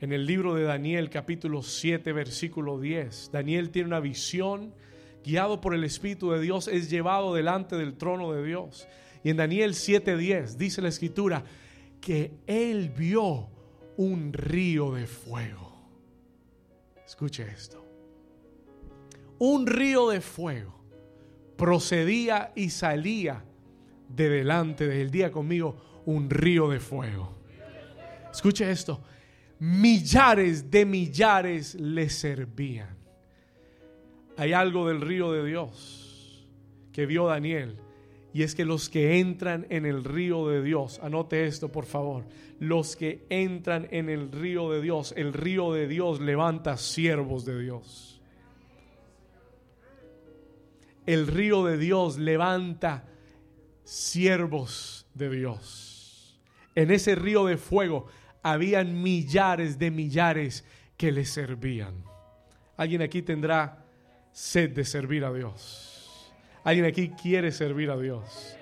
En 0.01 0.11
el 0.11 0.25
libro 0.25 0.55
de 0.55 0.63
Daniel 0.63 1.09
capítulo 1.09 1.63
7 1.63 2.11
versículo 2.11 2.81
10, 2.81 3.31
Daniel 3.31 3.69
tiene 3.69 3.87
una 3.87 4.01
visión 4.01 4.73
guiado 5.23 5.61
por 5.61 5.73
el 5.73 5.85
Espíritu 5.85 6.31
de 6.31 6.41
Dios, 6.41 6.67
es 6.67 6.89
llevado 6.89 7.33
delante 7.33 7.77
del 7.77 7.95
trono 7.95 8.33
de 8.33 8.43
Dios. 8.43 8.85
Y 9.23 9.29
en 9.29 9.37
Daniel 9.37 9.73
7:10 9.73 10.57
dice 10.57 10.81
la 10.81 10.89
escritura 10.89 11.43
que 12.01 12.33
él 12.45 12.89
vio 12.89 13.49
un 13.97 14.33
río 14.33 14.91
de 14.91 15.07
fuego. 15.07 15.87
Escuche 17.05 17.43
esto. 17.43 17.85
Un 19.39 19.65
río 19.65 20.09
de 20.09 20.19
fuego 20.19 20.83
procedía 21.55 22.51
y 22.55 22.69
salía 22.69 23.45
de 24.09 24.29
delante 24.29 24.87
del 24.87 25.09
día 25.11 25.31
conmigo 25.31 26.01
un 26.05 26.29
río 26.29 26.69
de 26.69 26.79
fuego. 26.79 27.37
Escuche 28.31 28.69
esto. 28.69 29.01
Millares 29.59 30.69
de 30.69 30.85
millares 30.85 31.75
le 31.75 32.09
servían. 32.09 32.97
Hay 34.35 34.51
algo 34.51 34.87
del 34.87 34.99
río 34.99 35.31
de 35.31 35.45
Dios 35.45 36.49
que 36.91 37.05
vio 37.05 37.27
Daniel 37.27 37.77
y 38.33 38.41
es 38.41 38.55
que 38.55 38.65
los 38.65 38.89
que 38.89 39.19
entran 39.19 39.67
en 39.69 39.85
el 39.85 40.03
río 40.03 40.47
de 40.47 40.63
Dios, 40.63 40.99
anote 41.03 41.45
esto 41.45 41.71
por 41.71 41.85
favor, 41.85 42.25
los 42.59 42.95
que 42.95 43.25
entran 43.29 43.87
en 43.91 44.09
el 44.09 44.31
río 44.31 44.71
de 44.71 44.81
Dios, 44.81 45.13
el 45.15 45.33
río 45.33 45.71
de 45.71 45.87
Dios 45.87 46.19
levanta 46.19 46.77
siervos 46.77 47.45
de 47.45 47.61
Dios. 47.61 48.21
El 51.05 51.27
río 51.27 51.63
de 51.63 51.77
Dios 51.77 52.17
levanta 52.17 53.05
siervos 53.83 55.05
de 55.13 55.29
Dios. 55.29 56.39
En 56.73 56.89
ese 56.89 57.13
río 57.13 57.45
de 57.45 57.57
fuego 57.57 58.07
habían 58.41 59.03
millares 59.03 59.77
de 59.77 59.91
millares 59.91 60.65
que 60.97 61.11
le 61.11 61.25
servían. 61.25 62.03
Alguien 62.77 63.03
aquí 63.03 63.21
tendrá 63.21 63.85
sed 64.31 64.71
de 64.71 64.85
servir 64.85 65.23
a 65.23 65.31
Dios. 65.31 65.92
Alguien 66.63 66.85
aquí 66.85 67.09
quiere 67.09 67.51
servir 67.51 67.89
a 67.89 67.97
Dios. 67.97 68.57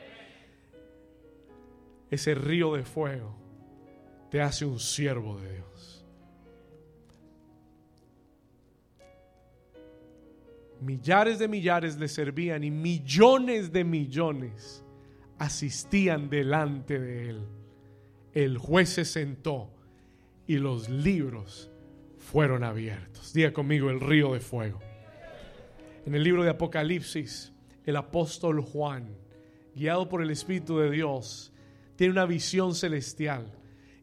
Ese 2.10 2.36
río 2.36 2.74
de 2.76 2.84
fuego 2.84 3.36
te 4.30 4.42
hace 4.42 4.66
un 4.66 4.80
siervo 4.80 5.40
de 5.40 5.54
Dios. 5.54 6.06
Millares 10.82 11.38
de 11.38 11.48
millares 11.48 11.98
le 11.98 12.08
servían 12.08 12.64
y 12.64 12.72
millones 12.72 13.72
de 13.72 13.84
millones 13.84 14.84
asistían 15.38 16.30
delante 16.30 17.00
de 17.00 17.30
él. 17.30 17.46
El 18.34 18.58
juez 18.58 18.90
se 18.90 19.06
sentó 19.06 19.70
y 20.48 20.58
los 20.58 20.90
libros 20.90 21.70
fueron 22.18 22.64
abiertos. 22.64 23.32
Diga 23.34 23.54
conmigo 23.54 23.90
el 23.90 24.00
río 24.00 24.34
de 24.34 24.40
fuego. 24.40 24.80
En 26.06 26.16
el 26.16 26.24
libro 26.24 26.44
de 26.44 26.50
Apocalipsis, 26.50 27.54
el 27.86 27.96
apóstol 27.96 28.62
Juan, 28.62 29.16
guiado 29.76 30.08
por 30.08 30.22
el 30.22 30.30
Espíritu 30.30 30.78
de 30.78 30.92
Dios, 30.92 31.52
tiene 31.96 32.14
una 32.14 32.26
visión 32.26 32.76
celestial. 32.76 33.52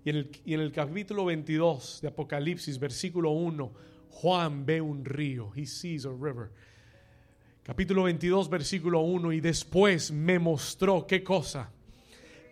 Y 0.04 0.10
en 0.10 0.60
el, 0.60 0.72
capítulo 0.72 1.24
22 1.24 2.00
de 2.00 2.08
Apocalipsis, 2.08 2.78
versículo 2.78 3.30
1, 3.30 3.72
Juan 4.10 4.64
ve 4.64 4.80
un 4.80 5.04
río. 5.04 5.52
He 5.54 5.66
sees 5.66 6.06
a 6.06 6.10
river. 6.10 6.50
Capítulo 7.62 8.04
22, 8.04 8.48
versículo 8.48 9.00
1. 9.00 9.32
Y 9.32 9.40
después 9.40 10.10
me 10.10 10.38
mostró 10.38 11.06
qué 11.06 11.22
cosa. 11.22 11.70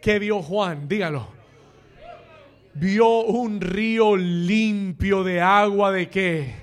¿Qué 0.03 0.19
vio 0.19 0.43
Juan? 0.43 0.87
Dígalo. 0.87 1.29
Vio 2.75 3.21
un 3.23 3.61
río 3.61 4.17
limpio 4.17 5.25
de 5.25 5.41
agua 5.41 5.93
de 5.93 6.11
qué? 6.11 6.55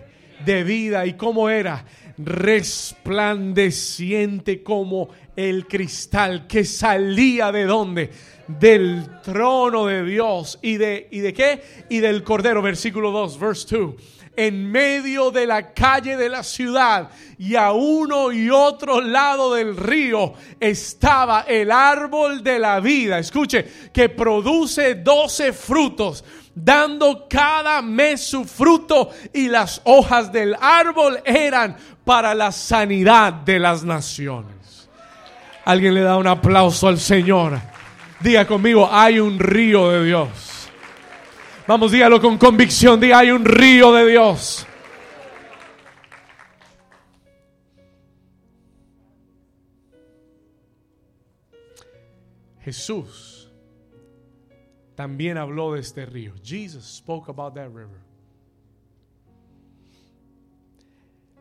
De 0.45 0.63
vida. 0.63 1.07
¿Y 1.07 1.13
cómo 1.13 1.49
era? 1.49 1.85
Resplandeciente 2.17 4.63
como 4.63 5.09
el 5.35 5.67
cristal 5.67 6.47
que 6.47 6.65
salía 6.65 7.51
de 7.51 7.65
dónde? 7.65 8.09
Del 8.47 9.21
trono 9.23 9.87
de 9.87 10.03
Dios 10.03 10.59
y 10.61 10.77
de 10.77 11.07
y 11.11 11.19
de 11.19 11.33
qué? 11.33 11.61
Y 11.89 11.99
del 11.99 12.23
cordero, 12.23 12.61
versículo 12.61 13.11
2, 13.11 13.39
verse 13.39 13.77
2. 13.77 13.95
En 14.35 14.71
medio 14.71 15.29
de 15.29 15.45
la 15.45 15.73
calle 15.73 16.17
de 16.17 16.27
la 16.27 16.41
ciudad 16.41 17.11
y 17.37 17.53
a 17.55 17.71
uno 17.71 18.31
y 18.31 18.49
otro 18.49 18.99
lado 18.99 19.53
del 19.53 19.77
río 19.77 20.33
estaba 20.59 21.41
el 21.41 21.71
árbol 21.71 22.43
de 22.43 22.57
la 22.57 22.79
vida. 22.79 23.19
Escuche, 23.19 23.63
que 23.93 24.09
produce 24.09 24.95
doce 24.95 25.53
frutos 25.53 26.23
dando 26.55 27.27
cada 27.27 27.81
mes 27.81 28.21
su 28.21 28.45
fruto 28.45 29.09
y 29.33 29.47
las 29.47 29.81
hojas 29.85 30.31
del 30.31 30.55
árbol 30.59 31.19
eran 31.25 31.75
para 32.03 32.33
la 32.33 32.51
sanidad 32.51 33.33
de 33.33 33.59
las 33.59 33.83
naciones. 33.83 34.89
Alguien 35.65 35.93
le 35.93 36.01
da 36.01 36.17
un 36.17 36.27
aplauso 36.27 36.87
al 36.87 36.99
Señor. 36.99 37.59
Diga 38.19 38.45
conmigo, 38.45 38.89
hay 38.91 39.19
un 39.19 39.39
río 39.39 39.89
de 39.91 40.05
Dios. 40.05 40.69
Vamos, 41.67 41.91
dígalo 41.91 42.19
con 42.19 42.37
convicción, 42.37 42.99
diga, 42.99 43.19
hay 43.19 43.31
un 43.31 43.45
río 43.45 43.93
de 43.93 44.09
Dios. 44.09 44.67
Jesús 52.63 53.51
también 54.95 55.37
habló 55.37 55.73
de 55.73 55.81
este 55.81 56.05
río. 56.05 56.33
Jesus 56.43 56.85
spoke 56.85 57.29
about 57.29 57.55
that 57.55 57.67
river. 57.67 58.02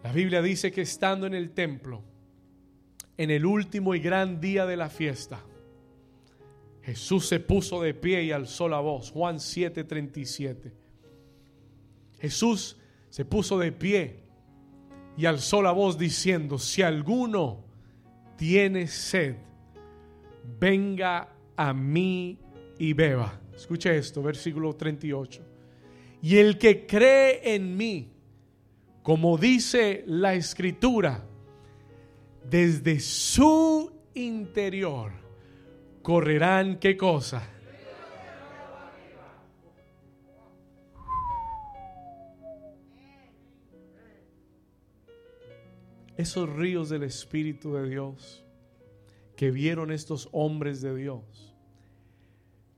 La 0.02 0.12
Biblia 0.12 0.42
dice 0.42 0.72
que 0.72 0.82
estando 0.82 1.26
en 1.26 1.34
el 1.34 1.50
templo, 1.50 2.02
en 3.16 3.30
el 3.30 3.46
último 3.46 3.94
y 3.94 4.00
gran 4.00 4.40
día 4.40 4.66
de 4.66 4.76
la 4.76 4.88
fiesta, 4.88 5.40
Jesús 6.82 7.26
se 7.28 7.38
puso 7.38 7.80
de 7.80 7.94
pie 7.94 8.24
y 8.24 8.32
alzó 8.32 8.68
la 8.68 8.80
voz. 8.80 9.10
Juan 9.12 9.36
7:37. 9.38 10.72
Jesús 12.20 12.76
se 13.08 13.24
puso 13.24 13.58
de 13.58 13.72
pie 13.72 14.20
y 15.16 15.26
alzó 15.26 15.62
la 15.62 15.72
voz 15.72 15.98
diciendo, 15.98 16.58
si 16.58 16.82
alguno 16.82 17.64
tiene 18.36 18.86
sed, 18.86 19.36
venga 20.58 21.28
a 21.56 21.72
mí 21.72 22.38
y 22.78 22.92
beba. 22.92 23.40
Escuche 23.54 23.96
esto, 23.96 24.22
versículo 24.22 24.74
38. 24.74 25.42
Y 26.22 26.38
el 26.38 26.58
que 26.58 26.86
cree 26.86 27.54
en 27.54 27.76
mí, 27.76 28.08
como 29.02 29.36
dice 29.36 30.04
la 30.06 30.34
escritura, 30.34 31.24
desde 32.48 33.00
su 33.00 33.92
interior 34.14 35.12
correrán 36.02 36.78
qué 36.78 36.96
cosa? 36.96 37.48
Esos 46.16 46.48
ríos 46.48 46.88
del 46.88 47.02
Espíritu 47.02 47.74
de 47.74 47.88
Dios 47.88 48.44
que 49.34 49.50
vieron 49.50 49.90
estos 49.90 50.28
hombres 50.30 50.80
de 50.80 50.94
Dios. 50.94 51.52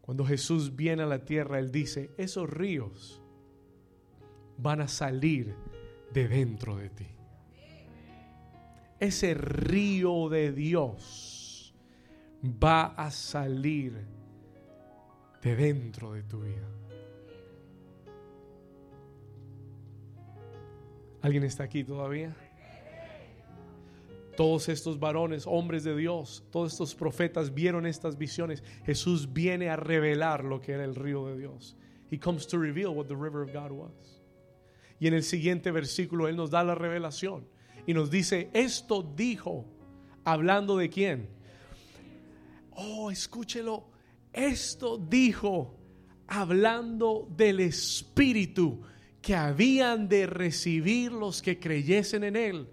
Cuando 0.00 0.24
Jesús 0.24 0.76
viene 0.76 1.02
a 1.02 1.06
la 1.06 1.24
tierra, 1.24 1.58
Él 1.58 1.70
dice, 1.70 2.10
esos 2.16 2.48
ríos 2.48 3.20
van 4.56 4.80
a 4.80 4.88
salir 4.88 5.54
de 6.14 6.28
dentro 6.28 6.76
de 6.76 6.88
ti. 6.90 7.06
Ese 9.00 9.34
río 9.34 10.28
de 10.28 10.52
Dios 10.52 11.74
va 12.42 12.86
a 12.96 13.10
salir 13.10 14.06
de 15.42 15.56
dentro 15.56 16.12
de 16.12 16.22
tu 16.22 16.40
vida. 16.40 16.68
¿Alguien 21.20 21.42
está 21.42 21.64
aquí 21.64 21.82
todavía? 21.82 22.34
Todos 24.36 24.68
estos 24.68 24.98
varones, 24.98 25.46
hombres 25.46 25.84
de 25.84 25.96
Dios, 25.96 26.44
todos 26.50 26.72
estos 26.72 26.94
profetas 26.94 27.52
vieron 27.54 27.86
estas 27.86 28.16
visiones. 28.16 28.62
Jesús 28.84 29.32
viene 29.32 29.68
a 29.68 29.76
revelar 29.76 30.44
lo 30.44 30.60
que 30.60 30.72
era 30.72 30.84
el 30.84 30.94
río 30.94 31.26
de 31.26 31.38
Dios. 31.38 31.76
He 32.10 32.18
comes 32.18 32.46
to 32.46 32.58
reveal 32.58 32.94
what 32.94 33.06
the 33.06 33.16
river 33.16 33.42
of 33.42 33.52
God 33.52 33.72
was. 33.72 34.23
Y 35.00 35.06
en 35.06 35.14
el 35.14 35.22
siguiente 35.22 35.70
versículo 35.70 36.28
Él 36.28 36.36
nos 36.36 36.50
da 36.50 36.62
la 36.64 36.74
revelación 36.74 37.46
y 37.86 37.94
nos 37.94 38.10
dice, 38.10 38.50
esto 38.52 39.02
dijo, 39.02 39.64
hablando 40.24 40.76
de 40.76 40.88
quién. 40.88 41.28
Oh, 42.72 43.10
escúchelo, 43.10 43.86
esto 44.32 44.98
dijo, 44.98 45.76
hablando 46.26 47.28
del 47.36 47.60
Espíritu 47.60 48.82
que 49.20 49.34
habían 49.34 50.08
de 50.08 50.26
recibir 50.26 51.12
los 51.12 51.40
que 51.40 51.58
creyesen 51.58 52.24
en 52.24 52.36
Él, 52.36 52.68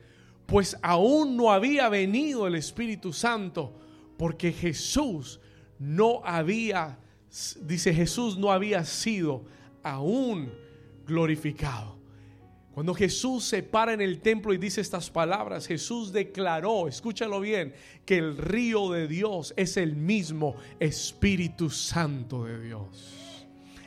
pues 0.46 0.78
aún 0.82 1.38
no 1.38 1.52
había 1.52 1.88
venido 1.88 2.48
el 2.48 2.56
Espíritu 2.56 3.14
Santo, 3.14 3.80
porque 4.18 4.52
Jesús 4.52 5.40
no 5.80 6.22
había, 6.26 7.00
dice 7.62 7.94
Jesús 7.94 8.38
no 8.38 8.52
había 8.52 8.84
sido 8.86 9.46
aún 9.84 10.52
glorificado. 11.06 12.01
Cuando 12.74 12.94
Jesús 12.94 13.44
se 13.44 13.64
para 13.64 13.94
en 13.94 14.02
el 14.02 14.22
templo 14.22 14.54
y 14.54 14.58
dice 14.58 14.80
estas 14.80 15.10
palabras, 15.10 15.68
Jesús 15.68 16.14
declaró, 16.14 16.88
escúchalo 16.88 17.42
bien, 17.42 17.74
que 18.06 18.18
el 18.18 18.38
río 18.38 18.90
de 18.92 19.08
Dios 19.08 19.54
es 19.58 19.76
el 19.76 19.96
mismo 19.98 20.56
Espíritu 20.80 21.70
Santo 21.70 22.46
de 22.46 22.62
Dios. 22.62 23.21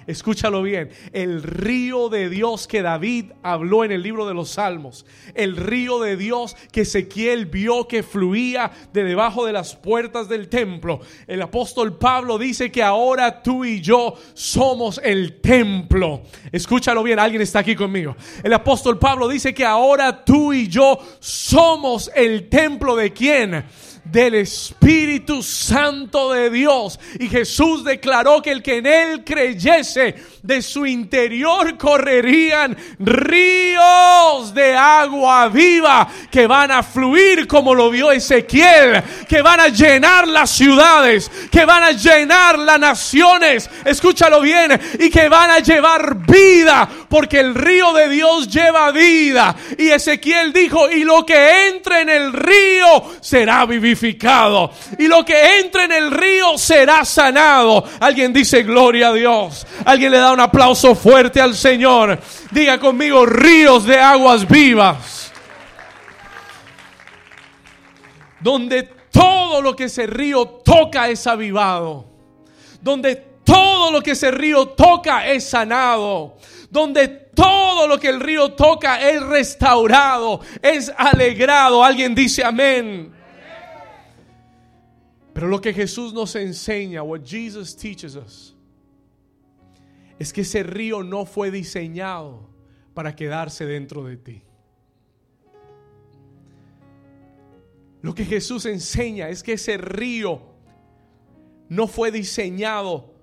Escúchalo 0.06 0.62
bien, 0.62 0.90
el 1.12 1.42
río 1.42 2.08
de 2.08 2.28
Dios 2.28 2.66
que 2.66 2.82
David 2.82 3.32
habló 3.42 3.84
en 3.84 3.92
el 3.92 4.02
libro 4.02 4.26
de 4.26 4.34
los 4.34 4.50
Salmos, 4.50 5.06
el 5.34 5.56
río 5.56 5.98
de 6.00 6.16
Dios 6.16 6.56
que 6.72 6.82
Ezequiel 6.82 7.46
vio 7.46 7.88
que 7.88 8.02
fluía 8.02 8.70
de 8.92 9.04
debajo 9.04 9.46
de 9.46 9.52
las 9.52 9.74
puertas 9.76 10.28
del 10.28 10.48
templo. 10.48 11.00
El 11.26 11.42
apóstol 11.42 11.96
Pablo 11.96 12.38
dice 12.38 12.70
que 12.70 12.82
ahora 12.82 13.42
tú 13.42 13.64
y 13.64 13.80
yo 13.80 14.14
somos 14.34 15.00
el 15.02 15.40
templo. 15.40 16.22
Escúchalo 16.52 17.02
bien, 17.02 17.18
alguien 17.18 17.42
está 17.42 17.60
aquí 17.60 17.74
conmigo. 17.74 18.16
El 18.42 18.52
apóstol 18.52 18.98
Pablo 18.98 19.28
dice 19.28 19.54
que 19.54 19.64
ahora 19.64 20.24
tú 20.24 20.52
y 20.52 20.68
yo 20.68 20.98
somos 21.20 22.10
el 22.14 22.48
templo 22.48 22.96
de 22.96 23.12
quién? 23.12 23.64
Del 24.04 24.34
Espíritu 24.34 25.42
Santo 25.42 26.32
de 26.32 26.50
Dios. 26.50 26.98
Y 27.18 27.28
Jesús 27.28 27.84
declaró 27.84 28.42
que 28.42 28.52
el 28.52 28.62
que 28.62 28.78
en 28.78 28.86
él 28.86 29.24
creyese, 29.24 30.14
de 30.44 30.60
su 30.60 30.84
interior 30.84 31.78
correrían 31.78 32.76
ríos 32.98 34.52
de 34.52 34.76
agua 34.76 35.48
viva 35.48 36.06
que 36.30 36.46
van 36.46 36.70
a 36.70 36.82
fluir 36.82 37.46
como 37.46 37.74
lo 37.74 37.88
vio 37.88 38.12
Ezequiel, 38.12 39.02
que 39.26 39.40
van 39.40 39.60
a 39.60 39.68
llenar 39.68 40.28
las 40.28 40.50
ciudades, 40.50 41.30
que 41.50 41.64
van 41.64 41.82
a 41.82 41.92
llenar 41.92 42.58
las 42.58 42.78
naciones, 42.78 43.70
escúchalo 43.86 44.42
bien, 44.42 44.78
y 44.98 45.08
que 45.08 45.30
van 45.30 45.50
a 45.50 45.60
llevar 45.60 46.14
vida, 46.26 46.86
porque 47.08 47.40
el 47.40 47.54
río 47.54 47.94
de 47.94 48.10
Dios 48.10 48.46
lleva 48.48 48.92
vida. 48.92 49.56
Y 49.78 49.88
Ezequiel 49.88 50.52
dijo, 50.52 50.90
y 50.90 51.04
lo 51.04 51.24
que 51.24 51.68
entre 51.68 52.02
en 52.02 52.10
el 52.10 52.32
río 52.34 53.14
será 53.22 53.64
vivificado, 53.64 54.70
y 54.98 55.08
lo 55.08 55.24
que 55.24 55.60
entre 55.60 55.84
en 55.84 55.92
el 55.92 56.10
río 56.10 56.58
será 56.58 57.02
sanado. 57.06 57.82
Alguien 58.00 58.30
dice, 58.30 58.62
gloria 58.62 59.08
a 59.08 59.12
Dios. 59.14 59.66
Alguien 59.86 60.12
le 60.12 60.18
da 60.18 60.33
un 60.34 60.40
aplauso 60.40 60.94
fuerte 60.94 61.40
al 61.40 61.54
Señor. 61.54 62.18
Diga 62.50 62.78
conmigo, 62.78 63.24
ríos 63.24 63.84
de 63.86 63.98
aguas 63.98 64.46
vivas. 64.46 65.32
Donde 68.40 68.82
todo 69.10 69.62
lo 69.62 69.74
que 69.74 69.84
ese 69.84 70.06
río 70.06 70.46
toca 70.46 71.08
es 71.08 71.26
avivado. 71.26 72.04
Donde 72.82 73.16
todo 73.44 73.90
lo 73.90 74.02
que 74.02 74.10
ese 74.10 74.30
río 74.30 74.68
toca 74.68 75.26
es 75.26 75.48
sanado. 75.48 76.36
Donde 76.70 77.08
todo 77.34 77.86
lo 77.86 77.98
que 77.98 78.08
el 78.08 78.20
río 78.20 78.52
toca 78.52 79.00
es 79.00 79.22
restaurado, 79.22 80.40
es 80.62 80.92
alegrado. 80.96 81.84
Alguien 81.84 82.14
dice 82.14 82.44
amén. 82.44 83.12
Pero 85.32 85.48
lo 85.48 85.60
que 85.60 85.72
Jesús 85.72 86.12
nos 86.12 86.36
enseña, 86.36 87.02
what 87.02 87.22
Jesus 87.24 87.74
teaches 87.74 88.14
us, 88.14 88.54
es 90.18 90.32
que 90.32 90.42
ese 90.42 90.62
río 90.62 91.02
no 91.02 91.26
fue 91.26 91.50
diseñado 91.50 92.48
para 92.94 93.16
quedarse 93.16 93.66
dentro 93.66 94.04
de 94.04 94.16
ti. 94.16 94.42
Lo 98.02 98.14
que 98.14 98.24
Jesús 98.24 98.66
enseña 98.66 99.28
es 99.28 99.42
que 99.42 99.54
ese 99.54 99.78
río 99.78 100.42
no 101.68 101.86
fue 101.86 102.10
diseñado 102.10 103.14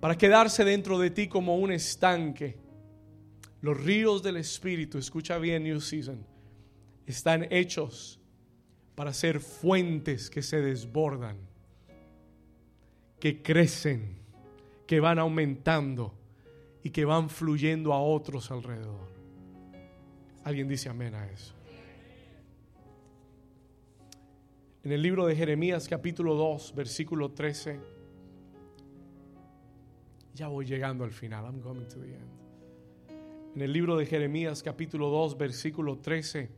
para 0.00 0.16
quedarse 0.16 0.64
dentro 0.64 0.98
de 0.98 1.10
ti 1.10 1.28
como 1.28 1.56
un 1.56 1.72
estanque. 1.72 2.56
Los 3.60 3.76
ríos 3.82 4.22
del 4.22 4.36
Espíritu, 4.36 4.98
escucha 4.98 5.38
bien 5.38 5.64
New 5.64 5.80
Season, 5.80 6.24
están 7.06 7.48
hechos 7.50 8.20
para 8.94 9.12
ser 9.12 9.40
fuentes 9.40 10.30
que 10.30 10.42
se 10.42 10.60
desbordan, 10.60 11.36
que 13.18 13.42
crecen 13.42 14.16
que 14.86 15.00
van 15.00 15.18
aumentando 15.18 16.14
y 16.82 16.90
que 16.90 17.04
van 17.04 17.28
fluyendo 17.28 17.92
a 17.92 18.00
otros 18.00 18.50
alrededor. 18.50 19.08
Alguien 20.44 20.68
dice 20.68 20.88
amén 20.88 21.14
a 21.14 21.28
eso. 21.28 21.54
En 24.84 24.92
el 24.92 25.02
libro 25.02 25.26
de 25.26 25.34
Jeremías 25.34 25.88
capítulo 25.88 26.34
2, 26.34 26.74
versículo 26.76 27.32
13. 27.32 27.80
Ya 30.34 30.46
voy 30.46 30.64
llegando 30.64 31.02
al 31.02 31.10
final. 31.10 31.44
I'm 31.44 31.60
coming 31.60 31.88
to 31.88 31.98
the 31.98 32.14
end. 32.14 32.36
En 33.56 33.62
el 33.62 33.72
libro 33.72 33.96
de 33.96 34.06
Jeremías 34.06 34.62
capítulo 34.62 35.08
2, 35.08 35.36
versículo 35.38 35.98
13, 35.98 36.50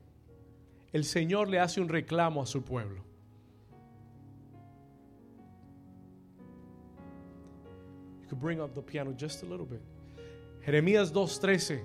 el 0.93 1.05
Señor 1.05 1.49
le 1.49 1.61
hace 1.61 1.81
un 1.81 1.89
reclamo 1.89 2.43
a 2.43 2.47
su 2.47 2.63
pueblo. 2.63 3.08
Bring 8.37 8.61
up 8.61 8.75
the 8.75 8.83
piano 8.83 9.13
just 9.13 9.43
a 9.43 9.47
little 9.47 9.67
bit. 9.67 9.81
Jeremías 10.65 11.13
2:13. 11.13 11.83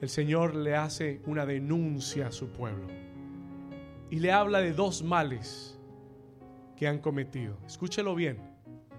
El 0.00 0.08
Señor 0.08 0.54
le 0.54 0.74
hace 0.74 1.20
una 1.26 1.44
denuncia 1.44 2.28
a 2.28 2.32
su 2.32 2.48
pueblo 2.48 2.86
y 4.10 4.18
le 4.18 4.32
habla 4.32 4.60
de 4.60 4.72
dos 4.72 5.02
males 5.02 5.78
que 6.76 6.88
han 6.88 6.98
cometido. 6.98 7.58
Escúchelo 7.66 8.14
bien. 8.14 8.38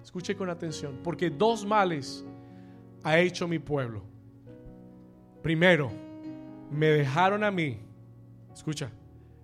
Escuche 0.04 0.36
con 0.36 0.50
atención, 0.50 1.00
porque 1.04 1.30
dos 1.30 1.66
males 1.66 2.26
ha 3.04 3.20
hecho 3.20 3.48
mi 3.48 3.60
pueblo. 3.60 4.04
Primero, 5.42 5.92
me 6.72 6.88
dejaron 6.88 7.44
a 7.44 7.52
mí, 7.52 7.80
escucha, 8.54 8.92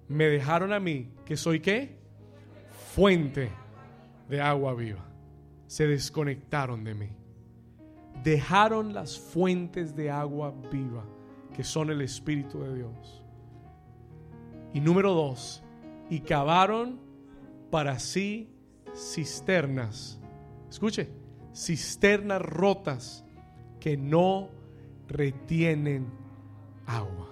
me 0.08 0.26
dejaron 0.26 0.74
a 0.74 0.80
mí, 0.80 1.12
que 1.26 1.36
soy 1.36 1.60
qué? 1.60 1.98
Fuente 2.93 3.50
de 4.30 4.41
agua 4.41 4.74
viva. 4.74 5.06
Se 5.67 5.88
desconectaron 5.88 6.84
de 6.84 6.93
mí. 6.95 7.10
Dejaron 8.23 8.93
las 8.93 9.19
fuentes 9.19 9.95
de 9.95 10.10
agua 10.10 10.53
viva, 10.71 11.06
que 11.53 11.63
son 11.63 11.89
el 11.89 12.01
Espíritu 12.01 12.60
de 12.62 12.75
Dios. 12.75 13.23
Y 14.73 14.80
número 14.80 15.13
dos, 15.13 15.63
y 16.10 16.21
cavaron 16.21 16.99
para 17.69 17.99
sí 17.99 18.49
cisternas. 18.95 20.19
Escuche, 20.69 21.10
cisternas 21.53 22.41
rotas 22.41 23.23
que 23.80 23.97
no 23.97 24.49
retienen 25.08 26.08
agua. 26.86 27.30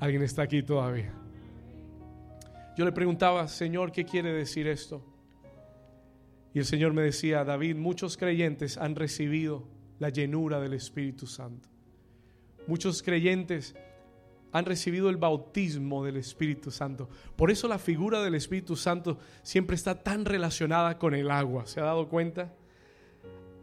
¿Alguien 0.00 0.22
está 0.22 0.42
aquí 0.42 0.62
todavía? 0.62 1.12
Yo 2.76 2.84
le 2.84 2.92
preguntaba, 2.92 3.48
Señor, 3.48 3.90
¿qué 3.90 4.04
quiere 4.04 4.32
decir 4.32 4.68
esto? 4.68 5.02
Y 6.58 6.60
el 6.60 6.66
Señor 6.66 6.92
me 6.92 7.02
decía, 7.02 7.44
David, 7.44 7.76
muchos 7.76 8.16
creyentes 8.16 8.78
han 8.78 8.96
recibido 8.96 9.62
la 10.00 10.08
llenura 10.08 10.58
del 10.58 10.72
Espíritu 10.72 11.28
Santo. 11.28 11.68
Muchos 12.66 13.00
creyentes 13.04 13.76
han 14.50 14.64
recibido 14.64 15.08
el 15.08 15.18
bautismo 15.18 16.04
del 16.04 16.16
Espíritu 16.16 16.72
Santo. 16.72 17.08
Por 17.36 17.52
eso 17.52 17.68
la 17.68 17.78
figura 17.78 18.24
del 18.24 18.34
Espíritu 18.34 18.74
Santo 18.74 19.20
siempre 19.44 19.76
está 19.76 20.02
tan 20.02 20.24
relacionada 20.24 20.98
con 20.98 21.14
el 21.14 21.30
agua. 21.30 21.64
¿Se 21.64 21.78
ha 21.78 21.84
dado 21.84 22.08
cuenta? 22.08 22.52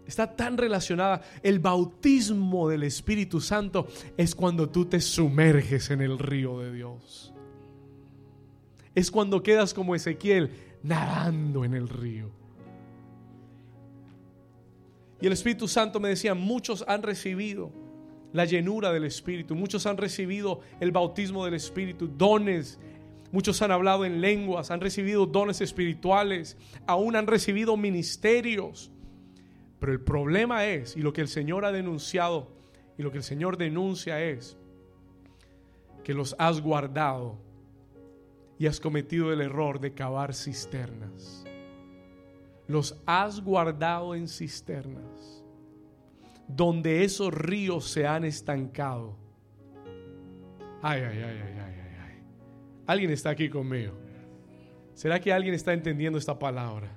Está 0.08 0.34
tan 0.34 0.58
relacionada. 0.58 1.22
El 1.44 1.60
bautismo 1.60 2.70
del 2.70 2.84
Espíritu 2.84 3.42
Santo 3.42 3.90
es 4.16 4.34
cuando 4.34 4.70
tú 4.70 4.86
te 4.86 5.02
sumerges 5.02 5.92
en 5.92 6.00
el 6.00 6.18
río 6.18 6.62
de 6.62 6.72
Dios. 6.72 7.34
Es 8.94 9.12
cuando 9.12 9.44
quedas 9.44 9.74
como 9.74 9.96
Ezequiel 9.96 10.52
nadando 10.82 11.66
en 11.66 11.74
el 11.74 11.90
río. 11.90 12.45
Y 15.22 15.28
el 15.28 15.34
Espíritu 15.34 15.68
Santo 15.68 16.00
me 16.00 16.10
decía, 16.10 16.34
muchos 16.34 16.84
han 16.88 17.04
recibido 17.04 17.72
la 18.34 18.44
llenura 18.44 18.92
del 18.92 19.06
Espíritu. 19.06 19.56
Muchos 19.56 19.86
han 19.86 19.96
recibido 19.96 20.60
el 20.82 20.92
bautismo 20.92 21.46
del 21.46 21.54
Espíritu, 21.54 22.08
dones. 22.08 22.80
Muchos 23.32 23.62
han 23.62 23.72
hablado 23.72 24.04
en 24.04 24.20
lenguas, 24.20 24.72
han 24.72 24.82
recibido 24.82 25.26
dones 25.26 25.62
espirituales, 25.62 26.58
aún 26.86 27.16
han 27.16 27.28
recibido 27.28 27.78
ministerios. 27.78 28.92
Pero 29.80 29.94
el 29.94 30.02
problema 30.02 30.66
es, 30.66 30.98
y 30.98 31.02
lo 31.02 31.14
que 31.14 31.22
el 31.22 31.30
Señor 31.30 31.64
ha 31.64 31.72
denunciado, 31.72 32.52
y 32.98 33.04
lo 33.04 33.12
que 33.12 33.18
el 33.18 33.24
Señor 33.24 33.58
denuncia 33.58 34.22
es, 34.22 34.58
que 36.04 36.14
los 36.14 36.36
has 36.38 36.62
guardado 36.62 37.38
y 38.60 38.68
has 38.68 38.80
cometido 38.80 39.32
el 39.32 39.42
error 39.42 39.80
de 39.80 39.94
cavar 39.94 40.34
cisternas. 40.34 41.45
Los 42.68 43.00
has 43.06 43.42
guardado 43.42 44.16
en 44.16 44.28
cisternas 44.28 45.46
donde 46.48 47.04
esos 47.04 47.34
ríos 47.34 47.90
se 47.90 48.06
han 48.06 48.24
estancado. 48.24 49.18
Ay, 50.82 51.02
ay, 51.02 51.18
ay, 51.18 51.42
ay, 51.44 51.54
ay, 51.58 51.96
ay. 52.04 52.24
Alguien 52.86 53.12
está 53.12 53.32
aquí 53.32 53.50
conmigo. 53.50 53.94
¿Será 54.94 55.20
que 55.20 55.34
alguien 55.34 55.54
está 55.54 55.74
entendiendo 55.74 56.18
esta 56.18 56.38
palabra? 56.38 56.90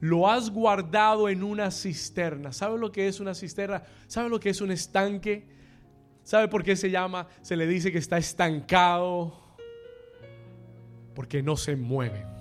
Lo 0.00 0.28
has 0.28 0.50
guardado 0.50 1.28
en 1.28 1.42
una 1.42 1.70
cisterna. 1.70 2.52
¿Sabe 2.52 2.78
lo 2.78 2.92
que 2.92 3.08
es 3.08 3.20
una 3.20 3.34
cisterna? 3.34 3.82
¿Sabe 4.06 4.28
lo 4.28 4.38
que 4.38 4.50
es 4.50 4.60
un 4.60 4.70
estanque? 4.70 5.48
¿Sabe 6.22 6.48
por 6.48 6.62
qué 6.62 6.76
se 6.76 6.90
llama? 6.90 7.26
Se 7.40 7.56
le 7.56 7.66
dice 7.66 7.90
que 7.90 7.98
está 7.98 8.18
estancado. 8.18 9.56
Porque 11.14 11.42
no 11.42 11.56
se 11.56 11.74
mueve. 11.74 12.33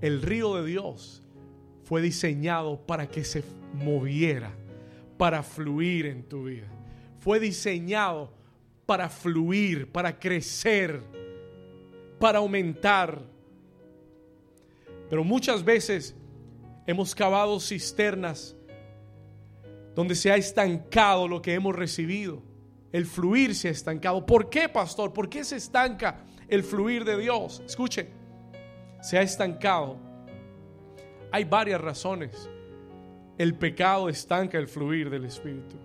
El 0.00 0.22
río 0.22 0.56
de 0.56 0.66
Dios 0.66 1.22
fue 1.84 2.02
diseñado 2.02 2.78
para 2.86 3.08
que 3.08 3.24
se 3.24 3.44
moviera, 3.74 4.52
para 5.16 5.42
fluir 5.42 6.06
en 6.06 6.22
tu 6.24 6.44
vida. 6.44 6.68
Fue 7.20 7.40
diseñado 7.40 8.32
para 8.86 9.08
fluir, 9.08 9.90
para 9.90 10.18
crecer, 10.18 11.00
para 12.18 12.38
aumentar. 12.38 13.22
Pero 15.08 15.24
muchas 15.24 15.64
veces 15.64 16.14
hemos 16.86 17.14
cavado 17.14 17.60
cisternas 17.60 18.56
donde 19.94 20.14
se 20.14 20.30
ha 20.30 20.36
estancado 20.36 21.28
lo 21.28 21.40
que 21.40 21.54
hemos 21.54 21.74
recibido. 21.74 22.42
El 22.92 23.06
fluir 23.06 23.54
se 23.54 23.68
ha 23.68 23.70
estancado. 23.70 24.24
¿Por 24.26 24.50
qué, 24.50 24.68
pastor? 24.68 25.12
¿Por 25.12 25.28
qué 25.28 25.44
se 25.44 25.56
estanca 25.56 26.24
el 26.48 26.62
fluir 26.62 27.04
de 27.04 27.18
Dios? 27.18 27.62
Escuche, 27.66 28.08
se 29.04 29.18
ha 29.18 29.22
estancado 29.22 29.98
hay 31.30 31.44
varias 31.44 31.78
razones. 31.78 32.48
El 33.36 33.54
pecado 33.54 34.08
estanca 34.08 34.56
el 34.56 34.66
fluir 34.66 35.10
del 35.10 35.26
Espíritu. 35.26 35.76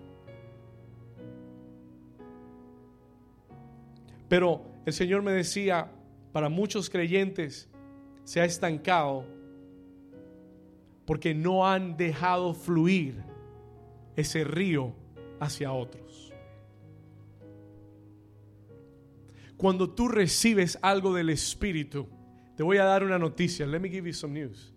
Pero 4.26 4.62
el 4.86 4.92
Señor 4.94 5.20
me 5.20 5.32
decía, 5.32 5.90
para 6.32 6.48
muchos 6.48 6.88
creyentes 6.88 7.68
se 8.24 8.40
ha 8.40 8.46
estancado 8.46 9.26
porque 11.04 11.34
no 11.34 11.68
han 11.68 11.98
dejado 11.98 12.54
fluir 12.54 13.22
ese 14.16 14.44
río 14.44 14.94
hacia 15.40 15.72
otros. 15.72 16.32
Cuando 19.58 19.90
tú 19.90 20.08
recibes 20.08 20.78
algo 20.80 21.12
del 21.12 21.28
Espíritu, 21.28 22.08
te 22.60 22.64
voy 22.64 22.76
a 22.76 22.84
dar 22.84 23.02
una 23.02 23.18
noticia. 23.18 23.66
Let 23.66 23.80
me 23.80 23.88
give 23.88 24.06
you 24.06 24.12
some 24.12 24.38
news. 24.38 24.70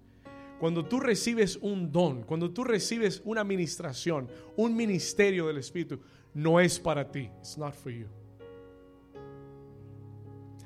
Cuando 0.58 0.86
tú 0.86 1.02
recibes 1.02 1.58
un 1.58 1.92
don, 1.92 2.24
cuando 2.24 2.50
tú 2.50 2.64
recibes 2.64 3.22
una 3.26 3.42
administración, 3.42 4.30
un 4.56 4.74
ministerio 4.74 5.48
del 5.48 5.58
Espíritu, 5.58 6.00
no 6.34 6.62
es 6.62 6.80
para 6.80 7.12
ti. 7.12 7.30
It's 7.40 7.58
not 7.58 7.74
for 7.74 7.92
you. 7.92 8.08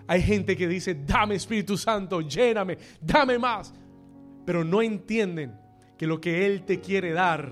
Hay 0.05 0.21
gente 0.21 0.55
que 0.55 0.67
dice, 0.67 0.93
dame 0.93 1.33
Espíritu 1.33 1.75
Santo, 1.75 2.21
lléname, 2.21 2.77
dame 3.01 3.39
más. 3.39 3.73
Pero 4.45 4.63
no 4.63 4.83
entienden 4.83 5.59
que 5.97 6.05
lo 6.05 6.21
que 6.21 6.45
Él 6.45 6.65
te 6.65 6.79
quiere 6.79 7.13
dar 7.13 7.51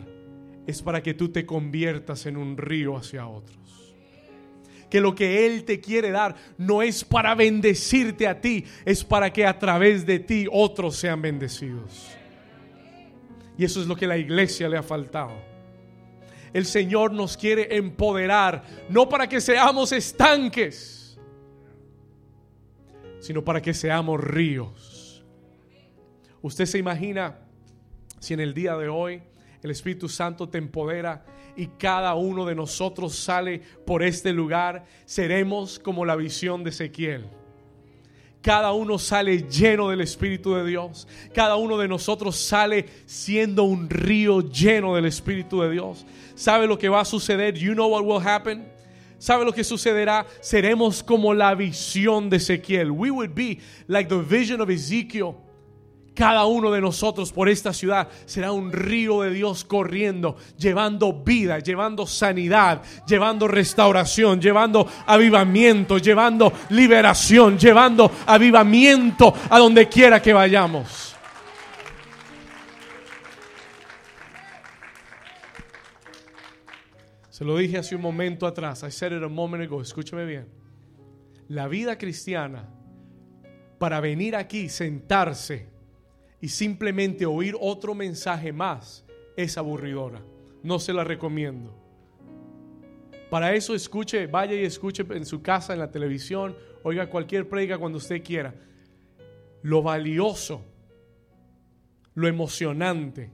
es 0.67 0.79
para 0.83 1.01
que 1.01 1.15
tú 1.15 1.29
te 1.29 1.43
conviertas 1.43 2.27
en 2.27 2.37
un 2.37 2.55
río 2.55 2.95
hacia 2.95 3.25
otros. 3.25 3.84
Que 4.95 5.01
lo 5.01 5.13
que 5.13 5.45
Él 5.45 5.65
te 5.65 5.81
quiere 5.81 6.09
dar 6.09 6.37
no 6.57 6.81
es 6.81 7.03
para 7.03 7.35
bendecirte 7.35 8.29
a 8.29 8.39
ti, 8.39 8.63
es 8.85 9.03
para 9.03 9.33
que 9.33 9.45
a 9.45 9.59
través 9.59 10.05
de 10.05 10.19
ti 10.19 10.47
otros 10.49 10.95
sean 10.95 11.21
bendecidos. 11.21 12.07
Y 13.57 13.65
eso 13.65 13.81
es 13.81 13.87
lo 13.87 13.97
que 13.97 14.07
la 14.07 14.17
iglesia 14.17 14.69
le 14.69 14.77
ha 14.77 14.83
faltado. 14.83 15.33
El 16.53 16.65
Señor 16.65 17.11
nos 17.11 17.35
quiere 17.35 17.75
empoderar, 17.75 18.63
no 18.87 19.09
para 19.09 19.27
que 19.27 19.41
seamos 19.41 19.91
estanques, 19.91 21.19
sino 23.19 23.43
para 23.43 23.61
que 23.61 23.73
seamos 23.73 24.21
ríos. 24.21 25.25
Usted 26.41 26.67
se 26.67 26.77
imagina 26.77 27.37
si 28.21 28.33
en 28.33 28.39
el 28.39 28.53
día 28.53 28.77
de 28.77 28.87
hoy 28.87 29.21
el 29.61 29.71
Espíritu 29.71 30.07
Santo 30.07 30.47
te 30.47 30.57
empodera 30.57 31.25
y 31.55 31.67
cada 31.67 32.15
uno 32.15 32.45
de 32.45 32.55
nosotros 32.55 33.15
sale 33.15 33.61
por 33.85 34.03
este 34.03 34.33
lugar, 34.33 34.85
seremos 35.05 35.79
como 35.79 36.05
la 36.05 36.15
visión 36.15 36.63
de 36.63 36.69
Ezequiel 36.69 37.25
cada 38.45 38.73
uno 38.73 38.99
sale 38.99 39.49
lleno 39.49 39.89
del 39.89 40.01
Espíritu 40.01 40.53
de 40.53 40.63
Dios. 40.63 41.07
Cada 41.33 41.55
uno 41.55 41.79
de 41.79 41.87
nosotros 41.87 42.35
sale 42.35 42.85
siendo 43.07 43.63
un 43.63 43.89
río 43.89 44.41
lleno 44.41 44.93
del 44.93 45.05
Espíritu 45.05 45.61
de 45.61 45.71
Dios. 45.71 46.05
¿Sabe 46.35 46.67
lo 46.67 46.77
que 46.77 46.87
va 46.87 47.01
a 47.01 47.05
suceder? 47.05 47.55
You 47.55 47.73
know 47.73 47.89
what 47.89 48.03
will 48.03 48.23
happen? 48.23 48.71
¿Sabe 49.17 49.45
lo 49.45 49.51
que 49.51 49.63
sucederá? 49.63 50.27
Seremos 50.41 51.01
como 51.01 51.33
la 51.33 51.55
visión 51.55 52.29
de 52.29 52.37
Ezequiel. 52.37 52.91
We 52.91 53.09
would 53.09 53.33
be 53.33 53.61
like 53.87 54.09
the 54.09 54.21
vision 54.21 54.61
of 54.61 54.69
Ezekiel 54.69 55.33
cada 56.15 56.45
uno 56.45 56.71
de 56.71 56.81
nosotros 56.81 57.31
por 57.31 57.49
esta 57.49 57.73
ciudad 57.73 58.07
será 58.25 58.51
un 58.51 58.71
río 58.71 59.21
de 59.21 59.31
Dios 59.31 59.65
corriendo, 59.65 60.37
llevando 60.57 61.11
vida, 61.13 61.59
llevando 61.59 62.07
sanidad, 62.07 62.81
llevando 63.05 63.47
restauración, 63.47 64.39
llevando 64.39 64.87
avivamiento, 65.05 65.97
llevando 65.97 66.51
liberación, 66.69 67.57
llevando 67.57 68.09
avivamiento 68.25 69.33
a 69.49 69.59
donde 69.59 69.87
quiera 69.89 70.21
que 70.21 70.33
vayamos. 70.33 71.15
Se 77.29 77.43
lo 77.43 77.57
dije 77.57 77.77
hace 77.77 77.97
un 77.97 78.01
momento 78.01 78.47
atrás. 78.47 78.81
I 78.83 78.91
said 78.91 79.11
it 79.11 79.21
a 79.21 79.27
moment 79.27 79.61
ago. 79.61 79.81
Escúchame 79.81 80.25
bien. 80.25 80.47
La 81.49 81.67
vida 81.67 81.97
cristiana, 81.97 82.69
para 83.77 83.99
venir 83.99 84.37
aquí, 84.37 84.69
sentarse, 84.69 85.74
y 86.45 86.49
simplemente 86.49 87.25
oír 87.25 87.55
otro 87.59 87.95
mensaje 87.95 88.53
más 88.53 89.03
es 89.35 89.57
aburridora. 89.57 90.21
no 90.61 90.77
se 90.77 90.93
la 90.93 91.03
recomiendo. 91.03 91.75
Para 93.31 93.55
eso 93.55 93.73
escuche, 93.73 94.27
vaya 94.27 94.53
y 94.53 94.63
escuche 94.63 95.03
en 95.09 95.25
su 95.25 95.41
casa, 95.41 95.73
en 95.73 95.79
la 95.79 95.89
televisión, 95.89 96.55
oiga 96.83 97.09
cualquier 97.09 97.49
predica 97.49 97.79
cuando 97.79 97.97
usted 97.97 98.23
quiera. 98.23 98.53
Lo 99.63 99.81
valioso, 99.81 100.63
lo 102.13 102.27
emocionante 102.27 103.31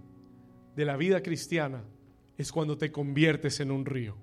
de 0.73 0.85
la 0.85 0.95
vida 0.95 1.21
cristiana 1.21 1.83
es 2.37 2.49
cuando 2.49 2.77
te 2.77 2.93
conviertes 2.93 3.59
en 3.59 3.71
un 3.71 3.85
río. 3.85 4.15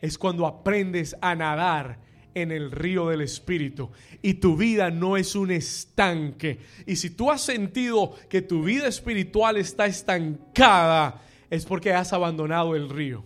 Es 0.00 0.16
cuando 0.16 0.46
aprendes 0.46 1.16
a 1.20 1.34
nadar 1.34 1.98
en 2.42 2.52
el 2.52 2.70
río 2.70 3.08
del 3.08 3.20
Espíritu 3.20 3.90
y 4.22 4.34
tu 4.34 4.56
vida 4.56 4.90
no 4.90 5.16
es 5.16 5.34
un 5.34 5.50
estanque. 5.50 6.58
Y 6.86 6.96
si 6.96 7.10
tú 7.10 7.30
has 7.30 7.42
sentido 7.42 8.14
que 8.28 8.42
tu 8.42 8.62
vida 8.62 8.88
espiritual 8.88 9.56
está 9.56 9.86
estancada, 9.86 11.22
es 11.50 11.64
porque 11.64 11.92
has 11.92 12.12
abandonado 12.12 12.74
el 12.76 12.90
río. 12.90 13.24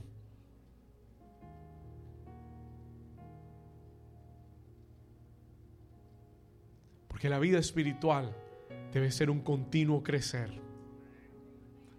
Porque 7.09 7.29
la 7.29 7.39
vida 7.39 7.59
espiritual 7.59 8.35
debe 8.93 9.11
ser 9.11 9.31
un 9.31 9.41
continuo 9.41 10.03
crecer. 10.03 10.51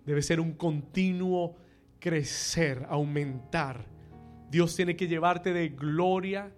Debe 0.05 0.21
ser 0.21 0.39
un 0.39 0.53
continuo 0.53 1.55
crecer, 1.99 2.85
aumentar. 2.89 3.85
Dios 4.51 4.75
tiene 4.75 4.95
que 4.95 5.07
llevarte 5.07 5.53
de 5.53 5.69
gloria 5.69 6.51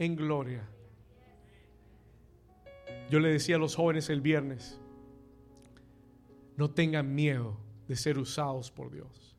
en 0.00 0.16
gloria. 0.16 0.66
Yo 3.10 3.20
le 3.20 3.28
decía 3.28 3.56
a 3.56 3.58
los 3.58 3.76
jóvenes 3.76 4.08
el 4.08 4.22
viernes, 4.22 4.80
no 6.56 6.70
tengan 6.70 7.14
miedo 7.14 7.60
de 7.86 7.96
ser 7.96 8.18
usados 8.18 8.70
por 8.70 8.90
Dios. 8.90 9.36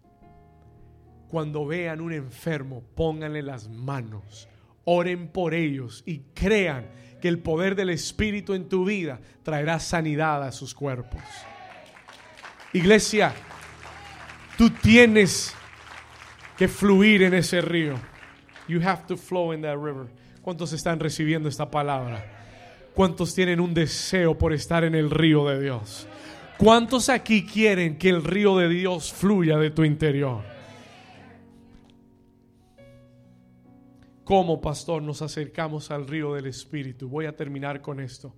Cuando 1.30 1.66
vean 1.66 2.00
un 2.00 2.14
enfermo, 2.14 2.84
pónganle 2.96 3.42
las 3.42 3.70
manos, 3.70 4.48
oren 4.86 5.30
por 5.30 5.54
ellos 5.56 6.04
y 6.06 6.20
crean 6.36 6.86
que 7.22 7.28
el 7.28 7.40
poder 7.40 7.76
del 7.76 7.90
Espíritu 7.90 8.54
en 8.54 8.70
tu 8.70 8.86
vida 8.86 9.20
traerá 9.42 9.80
sanidad 9.80 10.44
a 10.44 10.52
sus 10.52 10.76
cuerpos. 10.76 11.22
Iglesia, 12.74 13.34
tú 14.58 14.70
tienes 14.70 15.56
que 16.56 16.68
fluir 16.68 17.24
en 17.24 17.34
ese 17.34 17.62
río. 17.62 17.96
You 18.68 18.80
have 18.82 19.08
to 19.08 19.18
flow 19.18 19.54
in 19.54 19.62
that 19.62 19.78
river. 19.78 20.08
¿Cuántos 20.42 20.74
están 20.74 21.00
recibiendo 21.00 21.48
esta 21.48 21.70
palabra? 21.70 22.26
¿Cuántos 22.96 23.34
tienen 23.36 23.60
un 23.60 23.74
deseo 23.74 24.38
por 24.38 24.54
estar 24.54 24.84
en 24.84 24.96
el 24.96 25.10
río 25.12 25.48
de 25.48 25.62
Dios? 25.62 26.08
¿Cuántos 26.58 27.10
aquí 27.10 27.46
quieren 27.46 27.98
que 27.98 28.10
el 28.10 28.24
río 28.24 28.58
de 28.58 28.68
Dios 28.68 29.14
fluya 29.14 29.58
de 29.58 29.72
tu 29.72 29.84
interior? 29.84 30.44
¿Cómo, 34.24 34.62
pastor, 34.62 35.02
nos 35.02 35.22
acercamos 35.22 35.92
al 35.92 36.08
río 36.08 36.34
del 36.34 36.48
Espíritu? 36.48 37.10
Voy 37.10 37.26
a 37.26 37.36
terminar 37.36 37.82
con 37.82 38.00
esto. 38.00 38.34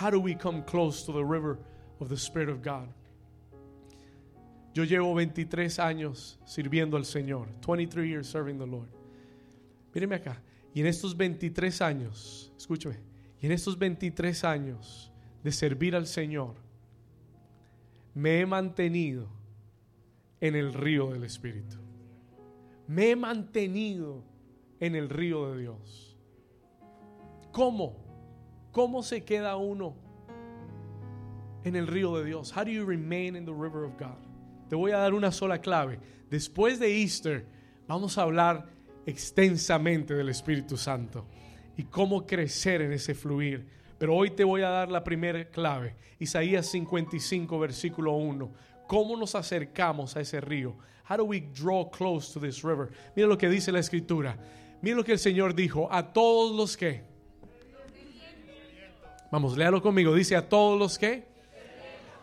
How 0.00 0.10
do 0.10 0.20
we 0.20 0.36
come 0.36 0.64
close 0.64 1.04
to 1.06 1.12
the 1.12 1.24
river 1.24 1.58
of 2.00 2.08
the 2.08 2.16
Spirit 2.16 2.48
of 2.48 2.62
God? 2.62 2.88
Yo 4.74 4.84
llevo 4.84 5.14
23 5.14 5.78
años 5.78 6.38
sirviendo 6.44 6.96
al 6.96 7.04
Señor. 7.04 7.48
23 7.66 8.06
years 8.06 8.28
serving 8.28 8.58
the 8.58 8.66
Lord. 8.66 8.88
Míreme 9.94 10.16
acá. 10.16 10.40
Y 10.74 10.80
en 10.80 10.86
estos 10.86 11.16
23 11.16 11.82
años, 11.82 12.52
escúchame, 12.56 13.00
y 13.40 13.46
en 13.46 13.52
estos 13.52 13.78
23 13.78 14.44
años 14.44 15.12
de 15.42 15.52
servir 15.52 15.94
al 15.94 16.06
Señor, 16.06 16.54
me 18.14 18.40
he 18.40 18.46
mantenido 18.46 19.28
en 20.40 20.54
el 20.56 20.74
río 20.74 21.10
del 21.10 21.24
Espíritu. 21.24 21.76
Me 22.86 23.10
he 23.10 23.16
mantenido 23.16 24.22
en 24.80 24.94
el 24.94 25.08
río 25.08 25.52
de 25.52 25.60
Dios. 25.60 26.16
¿Cómo? 27.52 27.96
¿Cómo 28.72 29.02
se 29.02 29.24
queda 29.24 29.56
uno 29.56 29.94
en 31.64 31.76
el 31.76 31.86
río 31.86 32.16
de 32.16 32.24
Dios? 32.24 32.52
How 32.56 32.64
do 32.64 32.70
you 32.70 32.84
remain 32.84 33.36
in 33.36 33.44
the 33.44 33.52
river 33.52 33.84
of 33.84 33.98
God? 33.98 34.18
Te 34.68 34.76
voy 34.76 34.92
a 34.92 34.98
dar 34.98 35.14
una 35.14 35.32
sola 35.32 35.60
clave. 35.60 35.98
Después 36.30 36.78
de 36.78 37.02
Easter, 37.02 37.46
vamos 37.86 38.18
a 38.18 38.22
hablar 38.22 38.66
extensamente 39.08 40.14
del 40.14 40.28
Espíritu 40.28 40.76
Santo 40.76 41.24
y 41.76 41.84
cómo 41.84 42.26
crecer 42.26 42.82
en 42.82 42.92
ese 42.92 43.14
fluir. 43.14 43.66
Pero 43.96 44.14
hoy 44.14 44.30
te 44.30 44.44
voy 44.44 44.62
a 44.62 44.68
dar 44.68 44.90
la 44.90 45.02
primera 45.02 45.44
clave, 45.46 45.96
Isaías 46.18 46.66
55, 46.66 47.58
versículo 47.58 48.12
1. 48.12 48.52
¿Cómo 48.86 49.16
nos 49.16 49.34
acercamos 49.34 50.14
a 50.16 50.20
ese 50.20 50.40
río? 50.40 50.76
How 51.08 51.16
do 51.16 51.24
we 51.24 51.40
draw 51.40 51.90
close 51.90 52.32
to 52.32 52.40
this 52.40 52.62
river? 52.62 52.90
Mira 53.16 53.26
lo 53.26 53.38
que 53.38 53.48
dice 53.48 53.72
la 53.72 53.78
escritura. 53.78 54.36
Mira 54.82 54.96
lo 54.96 55.04
que 55.04 55.12
el 55.12 55.18
Señor 55.18 55.54
dijo. 55.54 55.88
A 55.90 56.12
todos 56.12 56.54
los 56.54 56.76
que. 56.76 57.02
Vamos, 59.30 59.56
léalo 59.56 59.80
conmigo. 59.80 60.14
Dice 60.14 60.36
a 60.36 60.48
todos 60.48 60.78
los 60.78 60.98
que. 60.98 61.26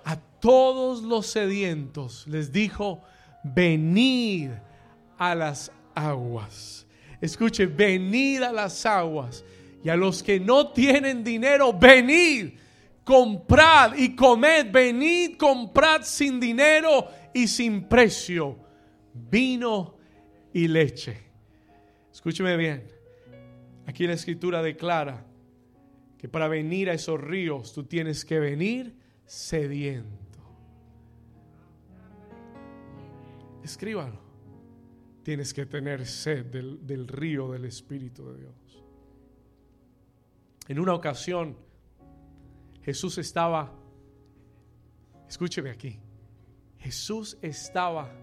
A 0.03 0.17
todos 0.39 1.01
los 1.01 1.25
sedientos 1.25 2.27
les 2.27 2.51
dijo, 2.51 3.01
venid 3.43 4.51
a 5.17 5.33
las 5.33 5.71
aguas. 5.95 6.85
Escuche, 7.21 7.65
venid 7.65 8.43
a 8.43 8.51
las 8.51 8.85
aguas. 8.85 9.43
Y 9.83 9.89
a 9.89 9.95
los 9.95 10.21
que 10.21 10.39
no 10.39 10.71
tienen 10.71 11.23
dinero, 11.23 11.73
venid, 11.73 12.53
comprad 13.03 13.95
y 13.95 14.15
comed. 14.15 14.71
Venid, 14.71 15.37
comprad 15.37 16.01
sin 16.03 16.39
dinero 16.39 17.07
y 17.33 17.47
sin 17.47 17.87
precio 17.87 18.57
vino 19.13 19.95
y 20.53 20.67
leche. 20.67 21.17
Escúcheme 22.11 22.57
bien. 22.57 22.87
Aquí 23.85 24.07
la 24.07 24.13
escritura 24.13 24.61
declara 24.61 25.23
que 26.17 26.27
para 26.27 26.47
venir 26.47 26.89
a 26.89 26.93
esos 26.93 27.21
ríos 27.21 27.73
tú 27.73 27.83
tienes 27.83 28.25
que 28.25 28.39
venir 28.39 28.95
sediento. 29.25 30.39
Escríbalo 33.63 34.24
tienes 35.25 35.55
que 35.55 35.65
tener 35.65 36.05
sed 36.05 36.45
del, 36.45 37.07
río 37.07 37.51
del 37.51 37.65
Espíritu 37.65 38.31
de 38.31 38.41
Dios. 38.41 38.83
En 40.67 40.79
una 40.79 40.93
ocasión, 40.93 41.57
Jesús 42.83 43.17
estaba, 43.17 43.73
escúcheme 45.27 45.71
aquí, 45.71 45.99
Jesús 46.77 47.39
estaba 47.41 48.13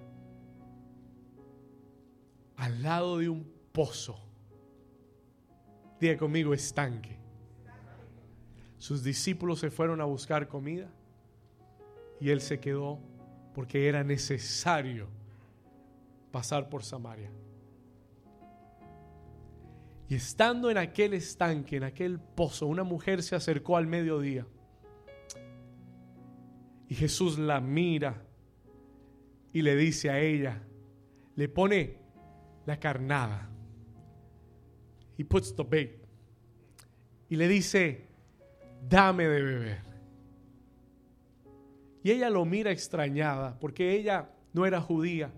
al 2.54 2.82
lado 2.84 3.18
de 3.18 3.28
un 3.28 3.52
pozo. 3.72 4.16
Diga 5.98 6.16
conmigo, 6.16 6.54
estanque. 6.54 7.18
Sus 8.78 9.02
discípulos 9.02 9.58
se 9.58 9.72
fueron 9.72 10.00
a 10.00 10.04
buscar 10.04 10.46
comida 10.46 10.88
y 12.20 12.30
él 12.30 12.40
se 12.40 12.60
quedó 12.60 13.00
porque 13.56 13.88
era 13.88 14.04
necesario 14.04 15.08
pasar 16.32 16.68
por 16.68 16.82
Samaria. 16.82 17.30
Y 20.08 20.16
estando 20.16 20.70
en 20.70 20.78
aquel 20.78 21.14
estanque, 21.14 21.76
en 21.76 21.84
aquel 21.84 22.18
pozo, 22.18 22.66
una 22.66 22.82
mujer 22.82 23.22
se 23.22 23.36
acercó 23.36 23.76
al 23.76 23.86
mediodía. 23.86 24.46
Y 26.88 26.94
Jesús 26.94 27.38
la 27.38 27.60
mira 27.60 28.22
y 29.52 29.62
le 29.62 29.76
dice 29.76 30.10
a 30.10 30.20
ella, 30.20 30.62
le 31.36 31.48
pone 31.48 31.98
la 32.66 32.78
carnada. 32.78 33.48
He 35.16 35.24
puts 35.24 35.54
the 35.54 35.62
bait. 35.62 36.02
Y 37.28 37.36
le 37.36 37.48
dice, 37.48 38.08
dame 38.86 39.26
de 39.26 39.42
beber. 39.42 39.92
Y 42.02 42.10
ella 42.10 42.28
lo 42.28 42.44
mira 42.44 42.70
extrañada 42.70 43.58
porque 43.58 43.94
ella 43.94 44.30
no 44.52 44.66
era 44.66 44.80
judía. 44.80 45.32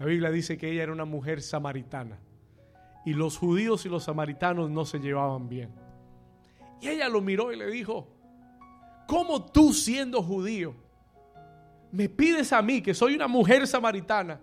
La 0.00 0.06
Biblia 0.06 0.30
dice 0.30 0.56
que 0.56 0.72
ella 0.72 0.84
era 0.84 0.92
una 0.92 1.04
mujer 1.04 1.42
samaritana. 1.42 2.18
Y 3.04 3.12
los 3.12 3.36
judíos 3.36 3.84
y 3.84 3.90
los 3.90 4.04
samaritanos 4.04 4.70
no 4.70 4.86
se 4.86 4.98
llevaban 4.98 5.46
bien. 5.46 5.70
Y 6.80 6.88
ella 6.88 7.06
lo 7.10 7.20
miró 7.20 7.52
y 7.52 7.56
le 7.56 7.70
dijo, 7.70 8.08
¿cómo 9.06 9.44
tú 9.44 9.74
siendo 9.74 10.22
judío 10.22 10.74
me 11.92 12.08
pides 12.08 12.50
a 12.54 12.62
mí, 12.62 12.80
que 12.80 12.94
soy 12.94 13.14
una 13.14 13.28
mujer 13.28 13.66
samaritana, 13.66 14.40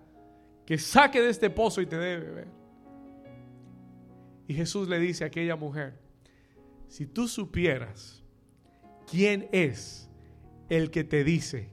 que 0.64 0.78
saque 0.78 1.20
de 1.20 1.30
este 1.30 1.50
pozo 1.50 1.80
y 1.80 1.86
te 1.86 1.96
dé 1.96 2.18
beber? 2.18 2.48
Y 4.46 4.54
Jesús 4.54 4.88
le 4.88 5.00
dice 5.00 5.24
a 5.24 5.26
aquella 5.26 5.56
mujer, 5.56 5.98
si 6.86 7.04
tú 7.04 7.26
supieras 7.26 8.22
quién 9.10 9.48
es 9.50 10.08
el 10.68 10.92
que 10.92 11.02
te 11.02 11.24
dice, 11.24 11.68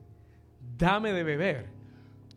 dame 0.75 1.13
de 1.13 1.23
beber, 1.23 1.74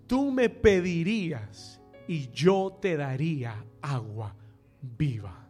tú 0.09 0.33
me 0.33 0.49
pedirías 0.49 1.81
y 2.09 2.29
yo 2.31 2.77
te 2.81 2.97
daría 2.97 3.63
agua 3.81 4.35
viva. 4.81 5.45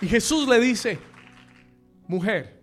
Y 0.00 0.08
Jesús 0.08 0.48
le 0.48 0.60
dice, 0.60 0.98
mujer, 2.08 2.60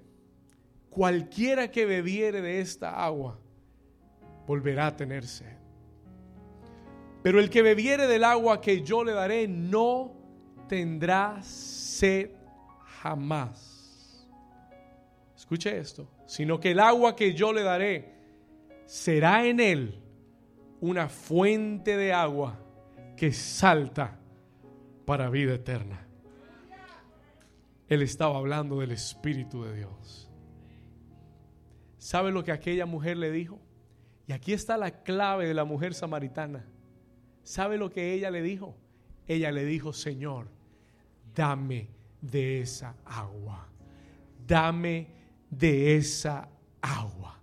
cualquiera 0.89 1.71
que 1.71 1.85
bebiere 1.85 2.41
de 2.41 2.59
esta 2.59 3.03
agua, 3.03 3.39
volverá 4.45 4.87
a 4.87 4.95
tener 4.95 5.25
sed. 5.25 5.57
Pero 7.23 7.39
el 7.39 7.49
que 7.49 7.61
bebiere 7.61 8.07
del 8.07 8.25
agua 8.25 8.61
que 8.61 8.81
yo 8.83 9.03
le 9.03 9.13
daré, 9.13 9.47
no 9.47 10.13
tendrá 10.67 11.41
sed 11.41 12.38
jamás. 13.01 14.27
Escuche 15.35 15.77
esto, 15.77 16.07
sino 16.25 16.59
que 16.59 16.71
el 16.71 16.79
agua 16.79 17.15
que 17.15 17.33
yo 17.33 17.53
le 17.53 17.63
daré 17.63 18.13
será 18.85 19.45
en 19.45 19.59
él 19.59 20.01
una 20.81 21.07
fuente 21.07 21.95
de 21.97 22.13
agua 22.13 22.59
que 23.15 23.31
salta 23.31 24.19
para 25.05 25.29
vida 25.29 25.55
eterna. 25.55 26.05
Él 27.87 28.01
estaba 28.01 28.37
hablando 28.37 28.79
del 28.79 28.91
Espíritu 28.91 29.63
de 29.63 29.75
Dios. 29.75 30.29
¿Sabe 31.97 32.31
lo 32.31 32.43
que 32.43 32.51
aquella 32.51 32.85
mujer 32.85 33.17
le 33.17 33.31
dijo? 33.31 33.59
Y 34.27 34.33
aquí 34.33 34.53
está 34.53 34.77
la 34.77 35.03
clave 35.03 35.47
de 35.47 35.53
la 35.53 35.65
mujer 35.65 35.93
samaritana. 35.93 36.65
¿Sabe 37.43 37.77
lo 37.77 37.89
que 37.89 38.13
ella 38.13 38.29
le 38.29 38.41
dijo? 38.41 38.77
Ella 39.27 39.51
le 39.51 39.65
dijo, 39.65 39.91
Señor, 39.91 40.49
dame 41.33 41.98
de 42.21 42.61
esa 42.61 42.95
agua. 43.05 43.67
Dame 44.45 45.07
de 45.49 45.95
esa 45.95 46.47
agua. 46.81 47.39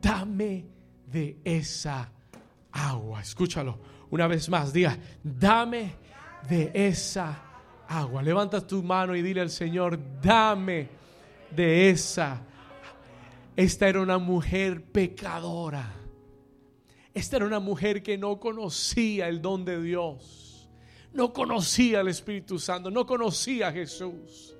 Dame 0.00 0.66
de 1.06 1.38
esa 1.44 2.10
agua. 2.70 3.20
Escúchalo 3.20 3.78
una 4.10 4.26
vez 4.26 4.48
más. 4.48 4.72
Diga, 4.72 4.96
dame 5.22 5.94
de 6.48 6.70
esa 6.74 7.42
agua. 7.88 8.22
Levanta 8.22 8.66
tu 8.66 8.82
mano 8.82 9.14
y 9.14 9.22
dile 9.22 9.40
al 9.40 9.50
Señor, 9.50 9.98
dame 10.20 10.88
de 11.54 11.90
esa. 11.90 12.42
Esta 13.54 13.88
era 13.88 14.00
una 14.00 14.18
mujer 14.18 14.82
pecadora. 14.82 15.92
Esta 17.14 17.36
era 17.36 17.46
una 17.46 17.60
mujer 17.60 18.02
que 18.02 18.16
no 18.16 18.40
conocía 18.40 19.28
el 19.28 19.42
don 19.42 19.64
de 19.64 19.82
Dios. 19.82 20.41
No 21.12 21.32
conocía 21.32 22.00
al 22.00 22.08
Espíritu 22.08 22.58
Santo. 22.58 22.90
No 22.90 23.06
conocía 23.06 23.68
a 23.68 23.72
Jesús. 23.72 24.56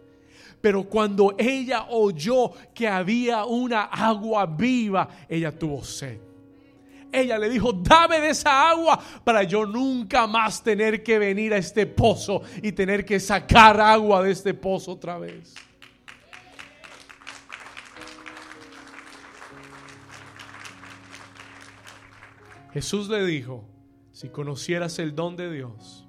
Pero 0.61 0.85
cuando 0.85 1.35
ella 1.39 1.87
oyó 1.91 2.53
que 2.75 2.87
había 2.87 3.45
una 3.45 3.85
agua 3.85 4.47
viva, 4.47 5.09
ella 5.29 5.57
tuvo 5.57 5.83
sed 5.83 6.19
ella 7.13 7.39
le 7.39 7.51
dijo, 7.51 7.73
dame 7.73 8.21
de 8.21 8.31
esa 8.31 8.71
agua 8.71 8.99
para 9.23 9.43
yo 9.43 9.67
nunca 9.67 10.27
más 10.27 10.63
tener 10.63 11.03
que 11.03 11.19
venir 11.19 11.53
a 11.53 11.59
este 11.59 11.87
pozo 11.87 12.43
y 12.63 12.73
tener 12.73 13.05
que 13.05 13.21
sacar 13.21 13.79
agua 13.81 14.23
de 14.23 14.33
este 14.33 14.55
pozo 14.55 14.93
otra 14.93 15.19
vez. 15.19 15.55
Jesús 22.73 23.09
le 23.11 23.27
dijo, 23.27 23.69
si 24.13 24.31
conocieras 24.31 24.99
el 24.99 25.15
don 25.15 25.37
de 25.37 25.53
Dios 25.53 26.02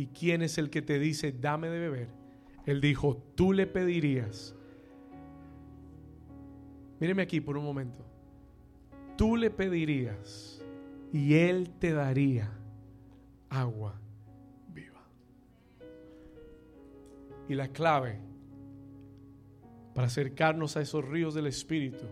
y 0.00 0.06
quién 0.08 0.42
es 0.42 0.58
el 0.58 0.70
que 0.70 0.82
te 0.82 0.98
dice, 0.98 1.32
dame 1.32 1.68
de 1.68 1.78
beber, 1.78 2.08
él 2.66 2.80
dijo, 2.80 3.16
tú 3.34 3.52
le 3.52 3.66
pedirías. 3.66 4.54
Míreme 7.00 7.22
aquí 7.22 7.40
por 7.40 7.56
un 7.56 7.64
momento 7.64 8.10
tú 9.20 9.36
le 9.36 9.50
pedirías 9.50 10.62
y 11.12 11.34
Él 11.34 11.72
te 11.78 11.92
daría 11.92 12.50
agua 13.50 14.00
viva. 14.68 15.06
Y 17.46 17.54
la 17.54 17.68
clave 17.68 18.18
para 19.94 20.06
acercarnos 20.06 20.78
a 20.78 20.80
esos 20.80 21.06
ríos 21.06 21.34
del 21.34 21.48
Espíritu 21.48 22.06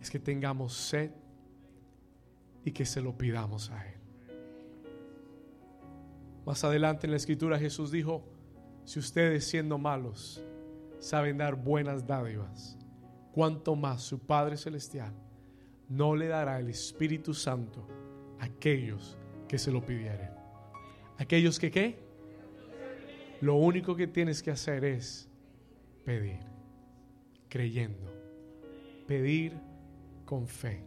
es 0.00 0.08
que 0.10 0.20
tengamos 0.20 0.74
sed 0.74 1.10
y 2.64 2.70
que 2.70 2.86
se 2.86 3.00
lo 3.00 3.18
pidamos 3.18 3.72
a 3.72 3.84
Él. 3.84 3.95
Más 6.46 6.62
adelante 6.62 7.08
en 7.08 7.10
la 7.10 7.16
escritura 7.16 7.58
Jesús 7.58 7.90
dijo, 7.90 8.22
si 8.84 9.00
ustedes 9.00 9.44
siendo 9.44 9.78
malos 9.78 10.44
saben 11.00 11.38
dar 11.38 11.56
buenas 11.56 12.06
dádivas, 12.06 12.78
cuanto 13.32 13.74
más 13.74 14.02
su 14.02 14.20
Padre 14.20 14.56
Celestial 14.56 15.12
no 15.88 16.14
le 16.14 16.28
dará 16.28 16.60
el 16.60 16.68
Espíritu 16.68 17.34
Santo 17.34 17.88
a 18.38 18.44
aquellos 18.44 19.18
que 19.48 19.58
se 19.58 19.72
lo 19.72 19.84
pidieren. 19.84 20.30
Aquellos 21.18 21.58
que 21.58 21.72
qué? 21.72 21.98
Lo 23.40 23.56
único 23.56 23.96
que 23.96 24.06
tienes 24.06 24.40
que 24.40 24.52
hacer 24.52 24.84
es 24.84 25.28
pedir, 26.04 26.38
creyendo, 27.48 28.08
pedir 29.08 29.58
con 30.24 30.46
fe. 30.46 30.84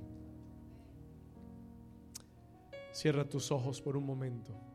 Cierra 2.94 3.28
tus 3.28 3.52
ojos 3.52 3.82
por 3.82 3.98
un 3.98 4.06
momento. 4.06 4.69